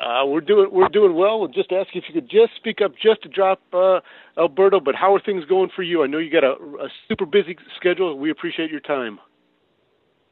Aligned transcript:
Uh, 0.00 0.24
we're 0.24 0.40
doing 0.40 0.68
we're 0.70 0.88
doing 0.88 1.14
well. 1.14 1.40
We'll 1.40 1.48
just 1.48 1.72
ask 1.72 1.88
if 1.94 2.04
you 2.08 2.14
could 2.14 2.30
just 2.30 2.54
speak 2.56 2.78
up 2.84 2.92
just 3.02 3.22
to 3.22 3.28
drop 3.28 3.60
uh, 3.72 3.98
Alberto. 4.38 4.78
But 4.78 4.94
how 4.94 5.12
are 5.14 5.20
things 5.20 5.44
going 5.46 5.70
for 5.74 5.82
you? 5.82 6.04
I 6.04 6.06
know 6.06 6.18
you 6.18 6.30
got 6.30 6.44
a, 6.44 6.52
a 6.52 6.88
super 7.08 7.26
busy 7.26 7.56
schedule. 7.76 8.16
We 8.16 8.30
appreciate 8.30 8.70
your 8.70 8.80
time. 8.80 9.18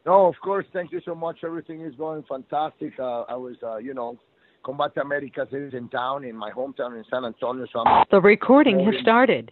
No, 0.05 0.27
of 0.27 0.37
course. 0.41 0.67
Thank 0.73 0.93
you 0.93 1.01
so 1.05 1.17
much. 1.17 1.39
Everything 1.45 1.81
is 1.81 1.95
going 1.97 2.23
fantastic. 2.29 2.93
Uh, 2.97 3.23
I 3.23 3.35
was, 3.35 3.57
uh, 3.61 3.79
you 3.79 3.93
know, 3.93 4.17
Combate 4.65 4.97
Americas 5.01 5.49
is 5.51 5.75
in 5.75 5.89
town, 5.89 6.25
in 6.25 6.37
my 6.37 6.53
hometown 6.53 6.97
in 6.97 7.05
San 7.11 7.25
Antonio. 7.25 7.67
So 7.73 7.81
I'm 7.81 8.05
the 8.13 8.21
recording 8.21 8.79
has 8.85 8.95
started. 9.03 9.51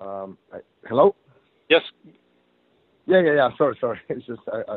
Um, 0.00 0.36
hello. 0.88 1.14
Yes. 1.70 1.82
Yeah, 3.06 3.22
yeah, 3.24 3.34
yeah. 3.34 3.48
Sorry, 3.56 3.76
sorry. 3.80 4.00
It's 4.08 4.26
just 4.26 4.40
I, 4.52 4.76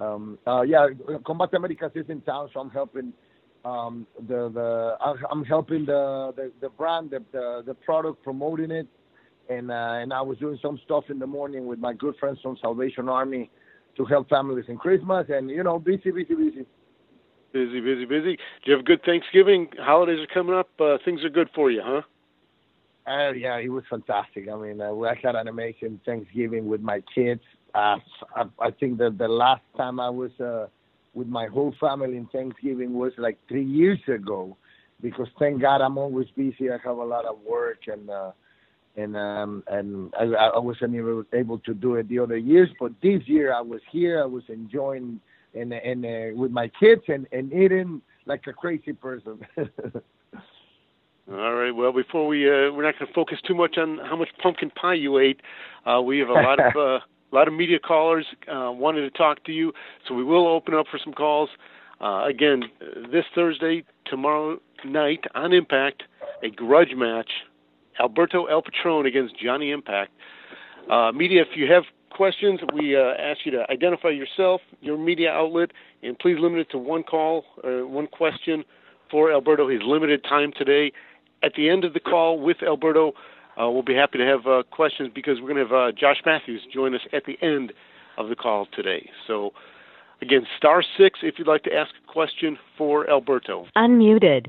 um, 0.00 0.38
uh, 0.46 0.62
yeah, 0.62 0.88
Combate 1.26 1.54
Americas 1.54 1.92
is 1.94 2.06
in 2.08 2.20
town, 2.22 2.48
so 2.52 2.60
I'm 2.60 2.70
helping 2.70 3.12
um, 3.64 4.06
the 4.28 4.48
the 4.48 4.96
I'm 5.30 5.44
helping 5.44 5.84
the 5.84 6.32
the, 6.36 6.52
the 6.60 6.68
brand, 6.68 7.10
the, 7.10 7.22
the, 7.32 7.62
the 7.66 7.74
product, 7.74 8.22
promoting 8.22 8.70
it, 8.70 8.86
and 9.48 9.70
uh, 9.70 9.98
and 10.00 10.12
I 10.12 10.20
was 10.22 10.38
doing 10.38 10.58
some 10.62 10.78
stuff 10.84 11.04
in 11.08 11.18
the 11.18 11.26
morning 11.26 11.66
with 11.66 11.78
my 11.78 11.92
good 11.92 12.16
friends 12.20 12.38
from 12.42 12.56
Salvation 12.60 13.08
Army 13.08 13.50
to 13.96 14.04
help 14.04 14.28
families 14.28 14.66
in 14.68 14.76
Christmas, 14.76 15.26
and 15.28 15.50
you 15.50 15.62
know, 15.62 15.78
busy, 15.78 16.10
busy, 16.10 16.34
busy. 16.34 16.66
Busy, 17.52 17.80
busy, 17.80 18.04
busy. 18.04 18.36
Do 18.36 18.70
you 18.70 18.72
have 18.72 18.80
a 18.80 18.84
good 18.84 19.02
Thanksgiving? 19.04 19.68
Holidays 19.78 20.20
are 20.20 20.34
coming 20.34 20.54
up. 20.54 20.68
Uh, 20.78 20.98
things 21.04 21.24
are 21.24 21.30
good 21.30 21.48
for 21.54 21.70
you, 21.70 21.80
huh? 21.82 22.02
Uh, 23.10 23.32
yeah, 23.32 23.56
it 23.56 23.70
was 23.70 23.84
fantastic. 23.88 24.48
I 24.50 24.56
mean, 24.56 24.82
uh, 24.82 24.94
I 25.00 25.14
had 25.22 25.34
an 25.34 25.48
amazing 25.48 25.98
Thanksgiving 26.04 26.68
with 26.68 26.82
my 26.82 27.02
kids. 27.14 27.40
Uh, 27.74 27.96
I, 28.34 28.44
I 28.60 28.70
think 28.70 28.98
that 28.98 29.18
the 29.18 29.28
last 29.28 29.62
time 29.76 30.00
I 30.00 30.10
was 30.10 30.30
uh, 30.40 30.66
with 31.14 31.28
my 31.28 31.46
whole 31.46 31.74
family 31.80 32.16
in 32.16 32.26
Thanksgiving 32.26 32.94
was 32.94 33.12
like 33.18 33.38
three 33.48 33.64
years 33.64 34.00
ago, 34.08 34.56
because 35.02 35.28
thank 35.38 35.60
God 35.60 35.80
I'm 35.80 35.98
always 35.98 36.28
busy. 36.36 36.70
I 36.70 36.78
have 36.84 36.96
a 36.96 37.04
lot 37.04 37.24
of 37.24 37.38
work 37.40 37.80
and 37.86 38.08
uh, 38.10 38.32
and 38.96 39.16
um, 39.16 39.62
and 39.68 40.12
I, 40.18 40.24
I 40.24 40.58
wasn't 40.58 40.94
able, 40.94 41.24
able 41.32 41.58
to 41.60 41.74
do 41.74 41.94
it 41.96 42.08
the 42.08 42.18
other 42.18 42.36
years, 42.36 42.68
but 42.80 42.92
this 43.02 43.22
year 43.26 43.54
I 43.54 43.60
was 43.60 43.80
here. 43.90 44.22
I 44.22 44.26
was 44.26 44.42
enjoying 44.48 45.20
and 45.54 45.72
and 45.72 46.04
uh, 46.04 46.36
with 46.38 46.50
my 46.50 46.68
kids 46.80 47.02
and 47.08 47.26
and 47.32 47.52
eating 47.52 48.02
like 48.26 48.46
a 48.46 48.52
crazy 48.52 48.92
person. 48.92 49.40
All 51.30 51.54
right. 51.54 51.72
Well, 51.72 51.92
before 51.92 52.26
we 52.26 52.48
uh, 52.48 52.72
we're 52.72 52.84
not 52.84 52.98
going 52.98 53.08
to 53.08 53.12
focus 53.14 53.38
too 53.46 53.54
much 53.54 53.76
on 53.76 53.98
how 53.98 54.16
much 54.16 54.30
pumpkin 54.42 54.70
pie 54.70 54.94
you 54.94 55.18
ate. 55.18 55.40
Uh, 55.84 56.00
we 56.00 56.18
have 56.18 56.30
a 56.30 56.34
lot 56.34 56.58
of 56.58 56.76
uh, 56.76 57.00
a 57.30 57.34
lot 57.34 57.48
of 57.48 57.54
media 57.54 57.78
callers 57.78 58.26
uh, 58.50 58.70
wanted 58.72 59.02
to 59.02 59.10
talk 59.10 59.44
to 59.44 59.52
you, 59.52 59.72
so 60.06 60.14
we 60.14 60.24
will 60.24 60.46
open 60.46 60.74
up 60.74 60.86
for 60.90 60.98
some 61.02 61.12
calls. 61.12 61.50
Uh, 62.00 62.24
again, 62.26 62.64
this 63.10 63.24
Thursday, 63.34 63.84
tomorrow 64.06 64.58
night 64.84 65.24
on 65.34 65.52
Impact, 65.52 66.04
a 66.42 66.50
grudge 66.50 66.94
match. 66.96 67.30
Alberto 68.00 68.44
El 68.46 68.62
Patron 68.62 69.06
against 69.06 69.34
Johnny 69.38 69.72
Impact. 69.72 70.12
Uh, 70.90 71.12
media, 71.12 71.42
if 71.42 71.56
you 71.56 71.70
have 71.70 71.82
questions, 72.10 72.60
we 72.74 72.96
uh, 72.96 73.14
ask 73.18 73.40
you 73.44 73.52
to 73.52 73.64
identify 73.70 74.08
yourself, 74.08 74.60
your 74.80 74.96
media 74.96 75.30
outlet, 75.30 75.70
and 76.02 76.18
please 76.18 76.36
limit 76.38 76.60
it 76.60 76.70
to 76.70 76.78
one 76.78 77.02
call, 77.02 77.44
uh, 77.64 77.86
one 77.86 78.06
question 78.06 78.64
for 79.10 79.32
Alberto. 79.32 79.68
His 79.68 79.80
limited 79.84 80.22
time 80.24 80.52
today. 80.56 80.92
At 81.42 81.52
the 81.56 81.68
end 81.68 81.84
of 81.84 81.92
the 81.92 82.00
call 82.00 82.40
with 82.40 82.58
Alberto, 82.62 83.12
uh, 83.60 83.68
we'll 83.70 83.82
be 83.82 83.94
happy 83.94 84.18
to 84.18 84.24
have 84.24 84.46
uh, 84.46 84.62
questions 84.70 85.10
because 85.14 85.40
we're 85.40 85.52
going 85.52 85.66
to 85.66 85.72
have 85.72 85.72
uh, 85.72 85.92
Josh 85.92 86.22
Matthews 86.24 86.62
join 86.72 86.94
us 86.94 87.00
at 87.12 87.24
the 87.24 87.36
end 87.42 87.72
of 88.16 88.28
the 88.28 88.36
call 88.36 88.66
today. 88.74 89.10
So, 89.26 89.52
again, 90.22 90.46
star 90.56 90.82
six 90.96 91.20
if 91.22 91.34
you'd 91.38 91.48
like 91.48 91.64
to 91.64 91.74
ask 91.74 91.90
a 92.02 92.12
question 92.12 92.58
for 92.76 93.08
Alberto. 93.10 93.66
Unmuted. 93.76 94.46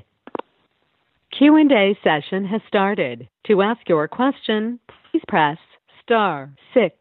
Q&A 1.38 1.98
session 2.04 2.46
has 2.46 2.62
started. 2.68 3.30
To 3.48 3.62
ask 3.62 3.88
your 3.88 4.08
question, 4.08 4.80
please 5.12 5.22
press 5.28 5.58
star 6.04 6.52
six. 6.74 6.96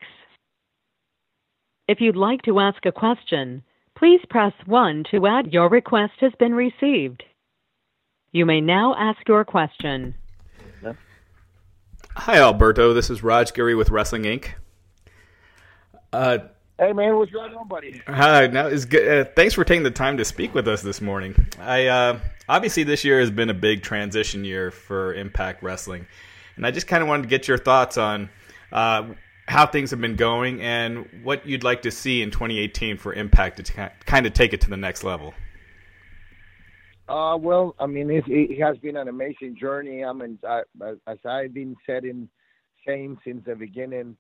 If 1.89 2.03
you'd 2.03 2.17
like 2.17 2.43
to 2.43 2.61
ask 2.61 2.85
a 2.85 2.93
question, 2.93 3.63
please 3.97 4.21
press 4.29 4.53
1 4.67 5.05
to 5.11 5.27
add 5.27 5.53
your 5.53 5.71
request 5.71 6.13
has 6.21 6.33
been 6.39 6.55
received. 6.55 7.25
You 8.31 8.45
may 8.45 8.61
now 8.61 8.95
ask 8.97 9.27
your 9.27 9.45
question. 9.45 10.15
Hi, 12.19 12.39
Alberto. 12.39 12.95
This 12.95 13.11
is 13.11 13.23
Raj 13.23 13.55
Giri 13.55 13.77
with 13.77 13.91
Wrestling 13.91 14.25
Inc. 14.25 14.49
Uh, 16.13 16.39
hey, 16.77 16.93
man, 16.93 17.17
what's 17.17 17.31
going 17.31 17.55
on, 17.55 17.69
buddy? 17.69 18.03
Hi. 18.09 18.49
Now 18.49 18.67
is 18.67 18.87
good. 18.87 19.27
Uh, 19.27 19.31
thanks 19.37 19.55
for 19.55 19.63
taking 19.63 19.85
the 19.85 19.93
time 19.93 20.17
to 20.17 20.25
speak 20.25 20.53
with 20.53 20.67
us 20.67 20.83
this 20.83 21.01
morning. 21.01 21.37
I 21.61 21.87
uh, 21.87 22.19
obviously 22.49 22.83
this 22.83 23.05
year 23.05 23.21
has 23.21 23.31
been 23.31 23.51
a 23.51 23.55
big 23.55 23.83
transition 23.85 24.45
year 24.45 24.73
for 24.73 25.15
Impact 25.15 25.63
Wrestling, 25.63 26.09
and 26.57 26.67
I 26.67 26.73
just 26.73 26.89
kind 26.89 27.05
of 27.05 27.09
wanted 27.09 27.23
to 27.23 27.29
get 27.29 27.47
your 27.47 27.57
thoughts 27.57 27.97
on 27.97 28.29
uh, 28.73 29.07
how 29.47 29.67
things 29.67 29.93
have 29.93 30.01
been 30.01 30.17
going 30.17 30.61
and 30.61 31.09
what 31.23 31.47
you'd 31.47 31.63
like 31.63 31.83
to 31.83 31.93
see 31.93 32.21
in 32.21 32.33
2018 32.33 32.99
for 32.99 33.15
Impact 33.15 33.65
to 33.65 33.93
kind 34.07 34.27
of 34.27 34.33
take 34.33 34.53
it 34.53 34.61
to 34.63 34.71
the 34.71 34.77
next 34.77 35.05
level. 35.05 35.35
Uh, 37.09 37.37
well, 37.41 37.75
I 37.79 37.87
mean, 37.87 38.11
it, 38.11 38.25
it 38.27 38.61
has 38.61 38.77
been 38.79 38.97
an 38.97 39.09
amazing 39.09 39.57
journey. 39.59 40.05
I 40.05 40.13
mean, 40.13 40.39
I, 40.47 40.63
as 41.07 41.19
I've 41.25 41.55
been 41.55 41.75
saying, 41.87 42.29
saying 42.87 43.19
since 43.25 43.43
the 43.47 43.55
beginning, 43.55 44.17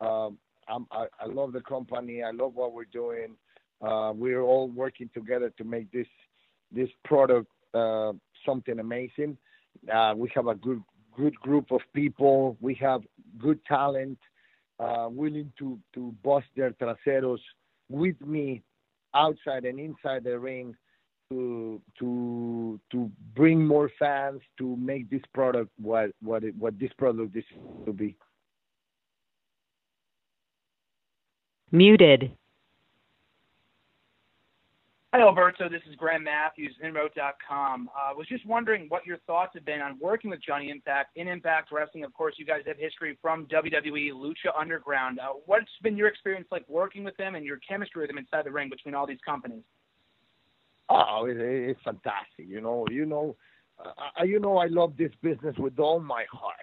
um, 0.00 0.36
I, 0.68 1.06
I 1.18 1.26
love 1.26 1.52
the 1.52 1.62
company. 1.62 2.22
I 2.22 2.32
love 2.32 2.54
what 2.54 2.74
we're 2.74 2.84
doing. 2.84 3.36
Uh, 3.80 4.12
we're 4.14 4.42
all 4.42 4.68
working 4.68 5.08
together 5.14 5.50
to 5.56 5.64
make 5.64 5.90
this 5.92 6.06
this 6.72 6.88
product 7.04 7.46
uh, 7.72 8.12
something 8.44 8.78
amazing. 8.80 9.38
Uh, 9.92 10.12
we 10.16 10.30
have 10.34 10.48
a 10.48 10.54
good 10.54 10.82
good 11.16 11.34
group 11.36 11.70
of 11.70 11.80
people. 11.94 12.56
We 12.60 12.74
have 12.74 13.02
good 13.38 13.64
talent, 13.64 14.18
uh, 14.78 15.08
willing 15.10 15.52
to 15.58 15.78
to 15.94 16.14
bust 16.22 16.46
their 16.54 16.72
traseros 16.72 17.38
with 17.88 18.20
me 18.20 18.62
outside 19.14 19.64
and 19.64 19.78
inside 19.78 20.24
the 20.24 20.38
ring 20.38 20.74
to 21.30 21.80
to 21.98 22.80
to 22.92 23.10
bring 23.34 23.66
more 23.66 23.90
fans 23.98 24.40
to 24.58 24.76
make 24.76 25.10
this 25.10 25.22
product 25.34 25.70
what 25.80 26.10
what 26.22 26.44
it, 26.44 26.54
what 26.56 26.78
this 26.78 26.92
product 26.98 27.36
is 27.36 27.44
to 27.84 27.92
be. 27.92 28.16
Muted. 31.72 32.30
Hi, 35.12 35.22
Alberto. 35.22 35.68
This 35.68 35.80
is 35.88 35.96
Graham 35.96 36.24
Matthews, 36.24 36.74
Inroad.com. 36.84 37.88
I 37.96 38.10
uh, 38.10 38.14
was 38.14 38.28
just 38.28 38.44
wondering 38.44 38.84
what 38.88 39.06
your 39.06 39.16
thoughts 39.26 39.52
have 39.54 39.64
been 39.64 39.80
on 39.80 39.98
working 39.98 40.30
with 40.30 40.40
Johnny 40.46 40.68
Impact 40.68 41.16
in 41.16 41.26
Impact 41.26 41.72
Wrestling. 41.72 42.04
Of 42.04 42.12
course, 42.12 42.34
you 42.36 42.44
guys 42.44 42.62
have 42.66 42.76
history 42.76 43.16
from 43.22 43.46
WWE, 43.46 44.12
Lucha 44.12 44.52
Underground. 44.58 45.18
Uh, 45.18 45.32
what's 45.46 45.70
been 45.82 45.96
your 45.96 46.08
experience 46.08 46.46
like 46.50 46.68
working 46.68 47.02
with 47.02 47.16
them 47.16 47.34
and 47.34 47.46
your 47.46 47.58
chemistry 47.66 48.02
with 48.02 48.10
them 48.10 48.18
inside 48.18 48.44
the 48.44 48.50
ring 48.50 48.68
between 48.68 48.94
all 48.94 49.06
these 49.06 49.20
companies? 49.24 49.62
Oh, 50.88 51.26
it, 51.26 51.36
it's 51.38 51.80
fantastic. 51.84 52.46
You 52.48 52.60
know, 52.60 52.86
you 52.90 53.06
know, 53.06 53.36
uh, 53.84 54.24
you 54.24 54.40
know, 54.40 54.58
I 54.58 54.66
love 54.66 54.94
this 54.96 55.12
business 55.22 55.54
with 55.58 55.78
all 55.78 56.00
my 56.00 56.24
heart. 56.30 56.56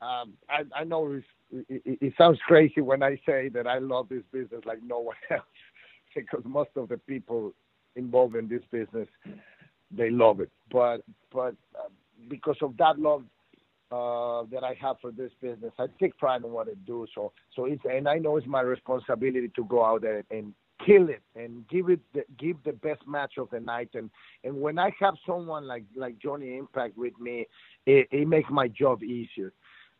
Um, 0.00 0.34
I, 0.48 0.80
I 0.80 0.84
know 0.84 1.20
it, 1.50 1.82
it 2.00 2.14
sounds 2.18 2.38
crazy 2.46 2.80
when 2.80 3.02
I 3.02 3.18
say 3.26 3.48
that 3.50 3.66
I 3.66 3.78
love 3.78 4.08
this 4.08 4.22
business 4.32 4.60
like 4.66 4.80
no 4.84 4.98
one 4.98 5.16
else, 5.30 5.42
because 6.14 6.42
most 6.44 6.70
of 6.76 6.88
the 6.88 6.98
people 6.98 7.54
involved 7.96 8.36
in 8.36 8.48
this 8.48 8.62
business 8.70 9.08
they 9.90 10.10
love 10.10 10.40
it. 10.40 10.50
But 10.70 10.98
but 11.32 11.54
uh, 11.74 11.88
because 12.28 12.56
of 12.62 12.76
that 12.78 12.98
love 12.98 13.24
uh, 13.90 14.44
that 14.50 14.64
I 14.64 14.76
have 14.80 14.96
for 15.00 15.10
this 15.10 15.30
business, 15.40 15.72
I 15.78 15.86
take 16.00 16.16
pride 16.18 16.44
in 16.44 16.50
what 16.52 16.68
I 16.68 16.74
do. 16.86 17.06
So 17.14 17.32
so 17.54 17.66
it's 17.66 17.82
and 17.84 18.08
I 18.08 18.18
know 18.18 18.36
it's 18.36 18.46
my 18.46 18.60
responsibility 18.60 19.48
to 19.56 19.64
go 19.64 19.84
out 19.84 20.02
there 20.02 20.24
and 20.30 20.52
kill 20.84 21.08
it 21.08 21.22
and 21.36 21.66
give 21.68 21.88
it 21.88 22.00
the, 22.12 22.24
give 22.38 22.56
the 22.64 22.72
best 22.72 23.00
match 23.06 23.34
of 23.38 23.48
the 23.50 23.60
night 23.60 23.88
and 23.94 24.10
and 24.42 24.60
when 24.60 24.78
I 24.78 24.92
have 25.00 25.14
someone 25.26 25.66
like 25.66 25.84
like 25.96 26.18
Johnny 26.18 26.56
Impact 26.56 26.96
with 26.96 27.18
me 27.20 27.46
it, 27.86 28.08
it 28.10 28.26
makes 28.26 28.50
my 28.50 28.68
job 28.68 29.02
easier 29.02 29.52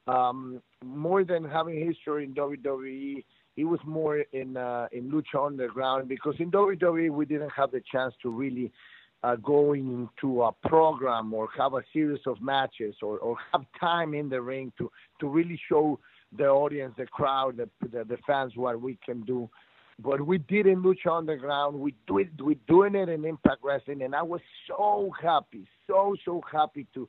um 0.06 0.60
more 0.84 1.24
than 1.24 1.44
having 1.44 1.86
history 1.86 2.24
in 2.24 2.34
WWE 2.34 3.24
he 3.56 3.64
was 3.64 3.78
more 3.86 4.18
in 4.32 4.56
uh, 4.56 4.88
in 4.92 5.10
Lucha 5.10 5.46
Underground 5.46 6.08
because 6.08 6.34
in 6.38 6.50
WWE 6.50 7.10
we 7.10 7.24
didn't 7.24 7.50
have 7.50 7.70
the 7.70 7.82
chance 7.90 8.14
to 8.22 8.30
really 8.30 8.72
uh, 9.22 9.36
go 9.36 9.72
into 9.72 10.42
a 10.42 10.52
program 10.68 11.32
or 11.32 11.48
have 11.56 11.74
a 11.74 11.82
series 11.92 12.20
of 12.26 12.40
matches 12.42 12.94
or, 13.00 13.18
or 13.18 13.36
have 13.52 13.62
time 13.78 14.12
in 14.12 14.28
the 14.28 14.40
ring 14.40 14.72
to 14.76 14.90
to 15.20 15.28
really 15.28 15.58
show 15.68 15.98
the 16.36 16.46
audience, 16.46 16.92
the 16.98 17.06
crowd, 17.06 17.56
the, 17.56 17.68
the, 17.92 18.04
the 18.04 18.18
fans 18.26 18.52
what 18.56 18.80
we 18.80 18.98
can 19.04 19.22
do. 19.22 19.48
But 19.98 20.26
we 20.26 20.38
did 20.38 20.66
in 20.66 20.82
Lucha 20.82 21.18
Underground. 21.18 21.78
We 21.78 21.94
do 22.06 22.18
it. 22.18 22.28
We're 22.40 22.56
doing 22.66 22.94
it 22.94 23.08
in 23.08 23.24
Impact 23.24 23.62
Wrestling, 23.62 24.02
and 24.02 24.14
I 24.14 24.22
was 24.22 24.40
so 24.66 25.12
happy, 25.20 25.66
so 25.86 26.16
so 26.24 26.40
happy 26.50 26.86
to 26.94 27.08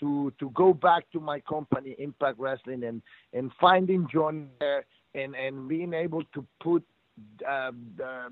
to 0.00 0.32
to 0.38 0.50
go 0.50 0.72
back 0.72 1.10
to 1.12 1.20
my 1.20 1.40
company, 1.40 1.94
Impact 1.98 2.38
Wrestling, 2.38 2.84
and 2.84 3.02
and 3.32 3.50
finding 3.60 4.08
John 4.12 4.48
there 4.60 4.84
and 5.14 5.34
and 5.34 5.68
being 5.68 5.92
able 5.92 6.22
to 6.34 6.46
put 6.60 6.84
uh, 7.46 7.70
uh, 8.02 8.28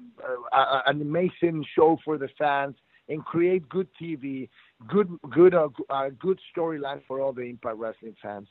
uh, 0.52 0.80
an 0.86 1.02
amazing 1.02 1.64
show 1.74 1.98
for 2.04 2.16
the 2.16 2.28
fans 2.38 2.76
and 3.08 3.24
create 3.24 3.68
good 3.68 3.88
TV, 4.00 4.48
good 4.88 5.10
good 5.30 5.54
uh, 5.54 5.68
good 6.18 6.38
storyline 6.56 7.02
for 7.06 7.20
all 7.20 7.32
the 7.32 7.42
Impact 7.42 7.76
Wrestling 7.76 8.16
fans. 8.22 8.48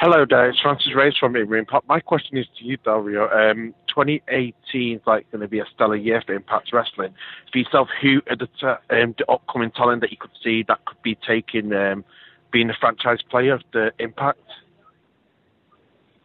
Hello 0.00 0.24
there, 0.26 0.48
it's 0.48 0.58
Francis 0.58 0.94
Reyes 0.96 1.12
from 1.20 1.36
Impact. 1.36 1.86
My 1.86 2.00
question 2.00 2.38
is 2.38 2.46
to 2.58 2.64
you, 2.64 2.78
Dario. 2.78 3.28
Um, 3.28 3.74
2018 3.88 4.96
is 4.96 5.02
like 5.06 5.30
going 5.30 5.42
to 5.42 5.46
be 5.46 5.58
a 5.58 5.66
stellar 5.74 5.94
year 5.94 6.22
for 6.24 6.32
Impact 6.32 6.70
Wrestling. 6.72 7.12
For 7.52 7.58
yourself, 7.58 7.88
who 8.00 8.22
are 8.30 8.36
the, 8.36 8.48
um, 8.88 9.14
the 9.18 9.30
upcoming 9.30 9.70
talent 9.72 10.00
that 10.00 10.10
you 10.10 10.16
could 10.18 10.30
see 10.42 10.64
that 10.68 10.82
could 10.86 11.02
be 11.02 11.18
taking 11.28 11.74
um, 11.74 12.02
being 12.50 12.70
a 12.70 12.72
franchise 12.80 13.18
player 13.30 13.52
of 13.52 13.60
the 13.74 13.90
Impact? 13.98 14.40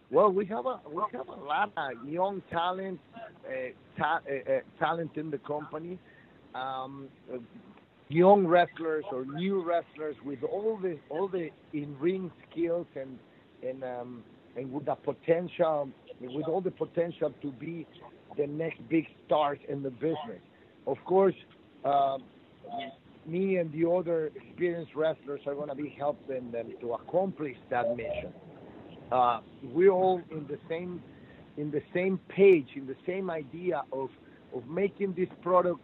Well, 0.09 0.31
we 0.31 0.45
have 0.45 0.65
a 0.65 0.79
we 0.89 1.03
have 1.11 1.27
a 1.27 1.35
lot 1.35 1.73
of 1.75 2.07
young 2.07 2.43
talent, 2.49 3.01
uh, 3.45 3.51
ta- 3.97 4.21
uh, 4.25 4.53
uh, 4.53 4.59
talent 4.79 5.17
in 5.17 5.29
the 5.29 5.39
company. 5.39 5.99
Um, 6.53 7.09
young 8.07 8.47
wrestlers 8.47 9.03
or 9.11 9.25
new 9.25 9.61
wrestlers 9.61 10.15
with 10.23 10.43
all 10.43 10.79
the 10.81 10.97
all 11.09 11.27
the 11.27 11.49
in 11.73 11.99
ring 11.99 12.31
skills 12.49 12.87
and 12.95 13.19
and 13.65 13.83
um, 13.83 14.23
and 14.55 14.71
with 14.71 14.85
the 14.85 14.95
potential, 14.95 15.89
with 16.21 16.47
all 16.47 16.61
the 16.61 16.71
potential 16.71 17.33
to 17.41 17.51
be 17.53 17.85
the 18.37 18.47
next 18.47 18.87
big 18.89 19.05
stars 19.25 19.59
in 19.67 19.83
the 19.83 19.89
business. 19.89 20.41
Of 20.87 20.97
course, 21.05 21.35
uh, 21.83 22.17
me 23.25 23.57
and 23.57 23.71
the 23.73 23.89
other 23.89 24.31
experienced 24.35 24.95
wrestlers 24.95 25.41
are 25.45 25.55
going 25.55 25.69
to 25.69 25.75
be 25.75 25.89
helping 25.97 26.51
them 26.51 26.73
to 26.81 26.93
accomplish 26.93 27.57
that 27.69 27.95
mission. 27.97 28.33
Uh, 29.11 29.41
we're 29.63 29.91
all 29.91 30.21
in 30.31 30.47
the 30.47 30.59
same 30.69 31.01
in 31.57 31.71
the 31.71 31.81
same 31.93 32.19
page, 32.29 32.67
in 32.75 32.85
the 32.85 32.97
same 33.05 33.29
idea 33.29 33.83
of 33.91 34.09
of 34.53 34.67
making 34.67 35.13
this 35.13 35.29
product 35.41 35.79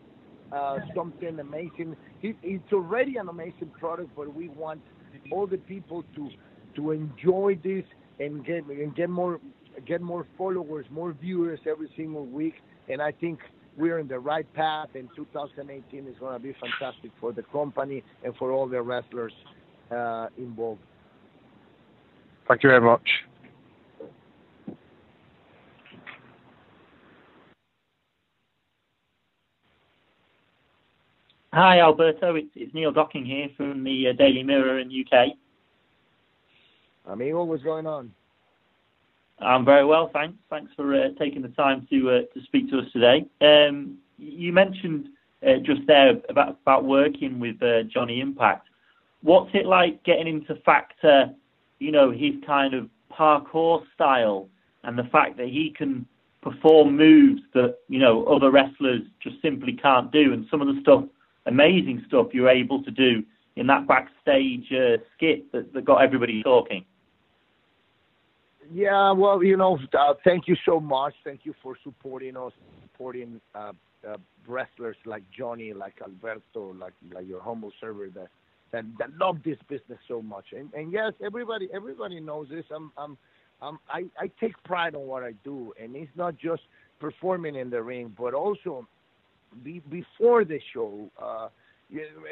uh, 0.52 0.80
something 0.96 1.40
amazing. 1.40 1.96
It, 2.22 2.36
it's 2.44 2.74
already 2.74 3.18
an 3.18 3.30
amazing 3.30 3.72
product, 3.80 4.10
but 4.16 4.34
we 4.34 4.50
want 4.50 4.82
all 5.32 5.48
the 5.48 5.58
people 5.58 6.04
to 6.16 6.30
to 6.76 6.92
enjoy 6.92 7.60
this 7.64 7.84
and 8.20 8.46
get 8.46 8.66
and 8.66 8.96
get 8.96 9.10
more 9.10 9.40
get 9.86 10.02
more 10.02 10.28
followers, 10.38 10.86
more 10.92 11.14
viewers 11.14 11.60
every 11.68 11.90
single 11.96 12.26
week. 12.26 12.56
And 12.90 13.02
I 13.02 13.12
think 13.12 13.40
we're 13.78 14.00
in 14.00 14.08
the 14.08 14.20
right 14.20 14.52
path. 14.54 14.90
And 14.96 15.10
2018 15.16 16.08
is 16.08 16.16
going 16.20 16.34
to 16.34 16.40
be 16.40 16.56
fantastic 16.60 17.12
for 17.20 17.32
the 17.32 17.44
company 17.44 18.04
and 18.24 18.36
for 18.36 18.52
all 18.52 18.68
the 18.68 18.82
wrestlers 18.82 19.34
uh, 19.92 20.28
involved. 20.38 20.82
Thank 22.48 22.64
you 22.64 22.70
very 22.70 22.82
much. 22.82 23.08
Hi, 31.54 31.82
Alberto. 31.82 32.36
It's, 32.36 32.48
it's 32.56 32.74
Neil 32.74 32.94
Docking 32.94 33.26
here 33.26 33.50
from 33.58 33.84
the 33.84 34.08
uh, 34.10 34.14
Daily 34.14 34.42
Mirror 34.42 34.80
in 34.80 34.88
UK. 34.88 35.36
Amigo, 37.12 37.44
what's 37.44 37.62
going 37.64 37.86
on? 37.86 38.12
I'm 39.40 39.66
very 39.66 39.86
well, 39.86 40.10
thanks. 40.14 40.38
Thanks 40.50 40.72
for 40.78 40.96
uh, 40.96 41.10
taking 41.20 41.42
the 41.42 41.50
time 41.50 41.86
to 41.90 42.10
uh, 42.10 42.22
to 42.34 42.42
speak 42.46 42.70
to 42.70 42.80
us 42.80 42.86
today. 42.94 43.26
Um, 43.42 43.98
you 44.18 44.54
mentioned 44.54 45.10
uh, 45.46 45.58
just 45.64 45.82
there 45.88 46.14
about 46.30 46.58
about 46.62 46.86
working 46.86 47.40
with 47.40 47.62
uh, 47.62 47.84
Johnny 47.84 48.22
Impact. 48.22 48.68
What's 49.24 49.50
it 49.54 49.66
like 49.66 50.04
getting 50.04 50.28
into 50.28 50.56
factor, 50.62 51.32
you 51.80 51.92
know, 51.92 52.12
his 52.12 52.34
kind 52.46 52.74
of 52.74 52.88
parkour 53.12 53.84
style 53.94 54.48
and 54.84 54.98
the 54.98 55.04
fact 55.12 55.38
that 55.38 55.48
he 55.48 55.74
can 55.76 56.06
perform 56.42 56.96
moves 56.96 57.42
that 57.54 57.78
you 57.90 58.00
know 58.00 58.24
other 58.26 58.52
wrestlers 58.52 59.02
just 59.22 59.42
simply 59.42 59.74
can't 59.74 60.12
do, 60.14 60.32
and 60.32 60.46
some 60.50 60.62
of 60.62 60.74
the 60.74 60.80
stuff, 60.82 61.04
amazing 61.46 62.06
stuff, 62.08 62.28
you're 62.32 62.48
able 62.48 62.82
to 62.84 62.92
do 62.92 63.22
in 63.58 63.68
that 63.68 63.86
backstage 63.86 64.72
uh, 64.72 64.98
skit 65.18 65.52
that, 65.52 65.74
that 65.74 65.84
got 65.84 66.02
everybody 66.02 66.42
talking. 66.44 66.86
Yeah, 68.74 69.12
well, 69.12 69.44
you 69.44 69.58
know, 69.58 69.78
uh, 69.98 70.14
thank 70.24 70.48
you 70.48 70.56
so 70.66 70.80
much. 70.80 71.14
Thank 71.26 71.42
you 71.44 71.54
for 71.62 71.76
supporting 71.84 72.38
us, 72.38 72.54
supporting 72.84 73.42
uh, 73.54 73.74
uh, 74.08 74.18
wrestlers 74.48 74.96
like 75.06 75.24
Johnny, 75.38 75.74
like 75.74 75.96
Alberto, 76.02 76.74
like 76.80 76.94
like 77.14 77.28
your 77.28 77.42
humble 77.42 77.72
server 77.82 78.08
that 78.16 78.28
that, 78.72 78.86
that 78.98 79.10
love 79.20 79.38
this 79.44 79.58
business 79.68 80.00
so 80.08 80.22
much. 80.22 80.46
And 80.56 80.74
and 80.74 80.92
yes, 80.92 81.12
everybody 81.24 81.68
everybody 81.74 82.22
knows 82.22 82.48
this. 82.50 82.64
I'm 82.74 82.92
I'm, 82.98 83.18
I'm 83.62 83.78
I 83.90 84.06
I 84.18 84.32
take 84.40 84.62
pride 84.64 84.96
on 84.96 85.06
what 85.06 85.24
I 85.24 85.34
do, 85.44 85.74
and 85.82 85.96
it's 85.96 86.16
not 86.16 86.38
just 86.38 86.62
performing 87.00 87.56
in 87.56 87.70
the 87.70 87.82
ring, 87.82 88.16
but 88.18 88.34
also 88.34 88.88
be, 89.64 89.82
before 89.90 90.46
the 90.46 90.60
show. 90.74 91.10
Uh, 91.22 91.50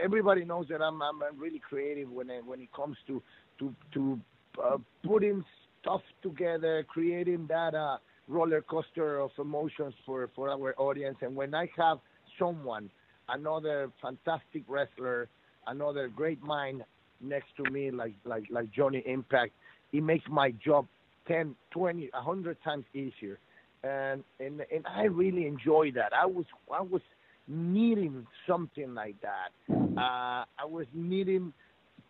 everybody 0.01 0.45
knows 0.45 0.67
that 0.69 0.81
I'm 0.81 1.01
I'm 1.01 1.19
really 1.37 1.59
creative 1.59 2.09
when 2.09 2.29
it, 2.29 2.45
when 2.45 2.61
it 2.61 2.71
comes 2.71 2.95
to 3.07 3.21
to 3.59 3.75
to 3.93 4.19
uh, 4.63 4.77
putting 5.05 5.43
stuff 5.81 6.01
together, 6.21 6.85
creating 6.87 7.45
that 7.47 7.75
uh, 7.75 7.97
roller 8.27 8.61
coaster 8.61 9.19
of 9.19 9.31
emotions 9.37 9.93
for, 10.05 10.29
for 10.35 10.49
our 10.49 10.73
audience. 10.77 11.17
And 11.21 11.35
when 11.35 11.53
I 11.53 11.69
have 11.77 11.99
someone, 12.37 12.89
another 13.27 13.91
fantastic 14.01 14.63
wrestler, 14.67 15.27
another 15.67 16.07
great 16.07 16.41
mind 16.41 16.83
next 17.21 17.47
to 17.57 17.69
me, 17.71 17.91
like 17.91 18.13
like 18.25 18.43
like 18.49 18.71
Johnny 18.71 19.03
Impact, 19.05 19.51
it 19.91 20.03
makes 20.03 20.25
my 20.29 20.51
job 20.51 20.87
10, 21.27 21.55
20, 21.71 22.09
100 22.13 22.57
times 22.63 22.85
easier. 22.93 23.39
And 23.83 24.23
and 24.39 24.61
and 24.73 24.85
I 24.87 25.03
really 25.03 25.47
enjoy 25.47 25.91
that. 25.95 26.11
I 26.13 26.25
was 26.25 26.45
I 26.71 26.81
was 26.81 27.01
needing 27.47 28.25
something 28.47 28.93
like 28.93 29.15
that. 29.21 29.49
Uh, 29.97 30.45
I 30.57 30.65
was 30.65 30.85
needing 30.93 31.53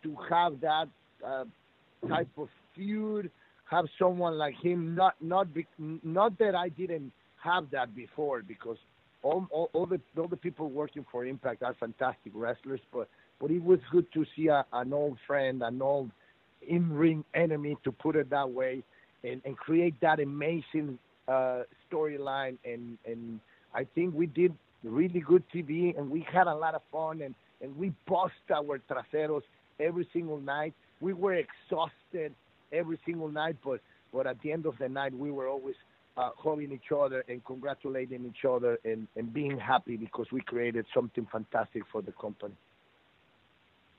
to 0.02 0.16
have 0.28 0.60
that 0.60 0.88
uh, 1.26 1.44
type 2.08 2.28
of 2.36 2.48
feud 2.74 3.30
have 3.70 3.86
someone 3.98 4.36
like 4.36 4.54
him. 4.60 4.94
Not 4.94 5.14
not 5.20 5.54
be, 5.54 5.66
not 5.78 6.38
that 6.38 6.54
I 6.54 6.68
didn't 6.68 7.12
have 7.42 7.70
that 7.70 7.94
before, 7.94 8.42
because 8.42 8.76
all, 9.22 9.46
all, 9.50 9.70
all 9.72 9.86
the 9.86 10.00
all 10.18 10.28
the 10.28 10.36
people 10.36 10.68
working 10.70 11.06
for 11.10 11.24
Impact 11.24 11.62
are 11.62 11.74
fantastic 11.74 12.32
wrestlers, 12.34 12.80
but 12.92 13.08
but 13.40 13.50
it 13.50 13.62
was 13.62 13.78
good 13.90 14.12
to 14.12 14.26
see 14.36 14.48
a, 14.48 14.66
an 14.72 14.92
old 14.92 15.18
friend, 15.26 15.62
an 15.62 15.80
old 15.80 16.10
in-ring 16.68 17.24
enemy, 17.34 17.76
to 17.84 17.92
put 17.92 18.16
it 18.16 18.28
that 18.28 18.50
way, 18.50 18.82
and, 19.24 19.40
and 19.46 19.56
create 19.56 19.98
that 20.02 20.20
amazing 20.20 20.98
uh, 21.28 21.62
storyline. 21.90 22.58
And 22.64 22.98
and 23.06 23.40
I 23.72 23.84
think 23.94 24.14
we 24.14 24.26
did 24.26 24.52
really 24.82 25.20
good 25.20 25.44
TV, 25.54 25.96
and 25.96 26.10
we 26.10 26.26
had 26.30 26.48
a 26.48 26.54
lot 26.54 26.74
of 26.74 26.82
fun, 26.90 27.22
and 27.22 27.34
and 27.62 27.76
we 27.76 27.92
bust 28.08 28.34
our 28.52 28.80
traseros 28.90 29.42
every 29.78 30.08
single 30.12 30.40
night. 30.40 30.74
We 31.00 31.12
were 31.12 31.34
exhausted 31.34 32.34
every 32.72 32.98
single 33.04 33.28
night, 33.28 33.56
but 33.64 33.80
but 34.12 34.26
at 34.26 34.40
the 34.42 34.52
end 34.52 34.66
of 34.66 34.76
the 34.78 34.88
night, 34.88 35.14
we 35.14 35.30
were 35.30 35.48
always 35.48 35.76
uh, 36.16 36.30
hugging 36.36 36.72
each 36.72 36.92
other 36.94 37.24
and 37.28 37.44
congratulating 37.44 38.24
each 38.26 38.44
other 38.44 38.78
and, 38.84 39.06
and 39.16 39.32
being 39.32 39.58
happy 39.58 39.96
because 39.96 40.26
we 40.32 40.40
created 40.40 40.84
something 40.92 41.26
fantastic 41.30 41.82
for 41.92 42.02
the 42.02 42.12
company. 42.12 42.54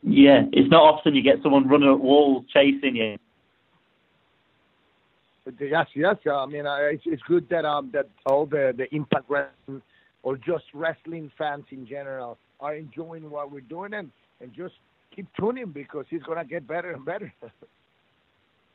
Yeah, 0.03 0.43
it's 0.51 0.69
not 0.69 0.81
often 0.81 1.15
you 1.15 1.21
get 1.21 1.41
someone 1.43 1.67
running 1.67 1.89
at 1.89 1.99
walls 1.99 2.45
chasing 2.51 2.95
you. 2.95 3.17
Yes, 5.59 5.87
yes. 5.95 6.17
I 6.29 6.45
mean, 6.45 6.65
it's, 6.67 7.03
it's 7.05 7.21
good 7.23 7.47
that 7.49 7.65
um 7.65 7.89
that 7.93 8.07
all 8.25 8.45
the 8.45 8.73
the 8.77 8.93
Impact 8.95 9.25
Wrestling 9.29 9.81
or 10.23 10.37
just 10.37 10.65
wrestling 10.73 11.31
fans 11.37 11.65
in 11.71 11.87
general 11.87 12.37
are 12.59 12.75
enjoying 12.75 13.29
what 13.29 13.51
we're 13.51 13.61
doing 13.61 13.93
and 13.93 14.11
and 14.39 14.53
just 14.53 14.75
keep 15.15 15.27
tuning 15.39 15.71
because 15.71 16.05
it's 16.11 16.25
gonna 16.25 16.45
get 16.45 16.67
better 16.67 16.91
and 16.91 17.05
better. 17.05 17.33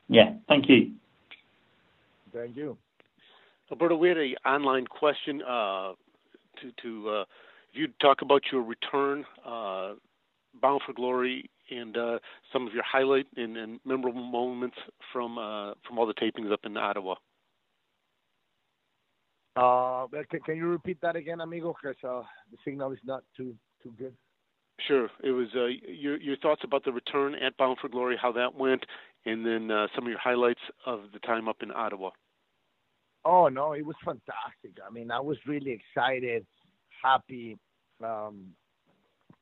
Yeah. 0.07 0.33
Thank 0.47 0.69
you. 0.69 0.91
Thank 2.33 2.55
you. 2.55 2.77
Alberto, 3.71 3.97
we 3.97 4.09
had 4.09 4.17
an 4.17 4.35
online 4.45 4.85
question 4.85 5.41
uh, 5.41 5.93
to 6.61 6.71
to 6.83 7.09
uh, 7.09 7.21
if 7.73 7.79
you 7.79 7.87
talk 8.01 8.21
about 8.21 8.41
your 8.51 8.61
return, 8.61 9.25
uh, 9.45 9.93
Bound 10.61 10.81
for 10.85 10.93
Glory 10.93 11.49
and 11.69 11.97
uh, 11.97 12.19
some 12.53 12.65
of 12.65 12.73
your 12.73 12.83
highlight 12.83 13.27
and, 13.35 13.57
and 13.57 13.79
memorable 13.85 14.23
moments 14.23 14.77
from 15.11 15.37
uh, 15.37 15.73
from 15.85 15.99
all 15.99 16.05
the 16.05 16.13
tapings 16.13 16.51
up 16.51 16.61
in 16.63 16.77
Ottawa. 16.77 17.15
Uh, 19.55 20.05
can, 20.29 20.39
can 20.41 20.55
you 20.55 20.67
repeat 20.67 21.01
that 21.01 21.15
again, 21.15 21.41
amigo? 21.41 21.75
Because 21.81 21.97
uh, 22.03 22.21
the 22.51 22.57
signal 22.63 22.91
is 22.91 22.99
not 23.03 23.23
too 23.35 23.55
too 23.83 23.91
good. 23.97 24.13
Sure. 24.87 25.09
It 25.23 25.31
was 25.31 25.47
uh, 25.55 25.65
your 25.91 26.17
your 26.21 26.37
thoughts 26.37 26.61
about 26.63 26.85
the 26.85 26.91
return 26.91 27.35
at 27.35 27.57
Bound 27.57 27.77
for 27.81 27.89
Glory, 27.89 28.17
how 28.21 28.31
that 28.33 28.55
went, 28.55 28.85
and 29.27 29.45
then 29.45 29.69
uh, 29.69 29.87
some 29.93 30.05
of 30.05 30.09
your 30.09 30.19
highlights 30.19 30.61
of 30.85 31.01
the 31.11 31.19
time 31.19 31.49
up 31.49 31.57
in 31.61 31.69
Ottawa. 31.71 32.11
Oh 33.25 33.49
no, 33.49 33.73
it 33.73 33.85
was 33.85 33.95
fantastic. 34.03 34.81
I 34.85 34.91
mean, 34.91 35.11
I 35.11 35.19
was 35.19 35.37
really 35.45 35.71
excited, 35.71 36.45
happy 37.03 37.57
um, 38.03 38.45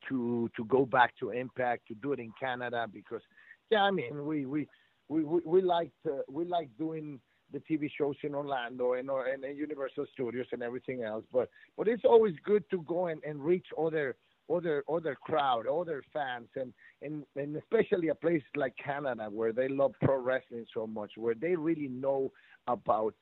to 0.08 0.50
to 0.56 0.64
go 0.64 0.84
back 0.84 1.14
to 1.20 1.30
Impact 1.30 1.86
to 1.88 1.94
do 1.94 2.12
it 2.12 2.18
in 2.18 2.32
Canada 2.38 2.86
because, 2.92 3.22
yeah, 3.70 3.82
I 3.82 3.92
mean, 3.92 4.26
we 4.26 4.44
we 4.44 4.66
we 5.08 5.22
we, 5.22 5.40
we 5.44 5.62
like 5.62 5.92
we 6.28 6.44
like 6.44 6.68
doing 6.76 7.20
the 7.52 7.60
TV 7.60 7.88
shows 7.96 8.16
in 8.24 8.34
Orlando 8.34 8.94
and 8.94 9.08
and, 9.08 9.44
and 9.44 9.56
Universal 9.56 10.06
Studios 10.12 10.46
and 10.50 10.64
everything 10.64 11.04
else. 11.04 11.24
But 11.32 11.48
but 11.76 11.86
it's 11.86 12.04
always 12.04 12.34
good 12.44 12.64
to 12.70 12.82
go 12.88 13.06
and, 13.06 13.22
and 13.22 13.40
reach 13.40 13.66
other 13.78 14.16
other 14.54 14.84
other 14.88 15.16
crowd, 15.20 15.66
other 15.66 16.02
fans, 16.12 16.48
and 16.56 16.72
and 17.02 17.24
and 17.36 17.56
especially 17.56 18.08
a 18.08 18.14
place 18.14 18.42
like 18.54 18.74
Canada 18.82 19.28
where 19.30 19.52
they 19.52 19.68
love 19.68 19.92
pro 20.02 20.18
wrestling 20.18 20.66
so 20.72 20.86
much, 20.86 21.12
where 21.16 21.34
they 21.34 21.56
really 21.56 21.88
know 21.88 22.30
about 22.66 23.14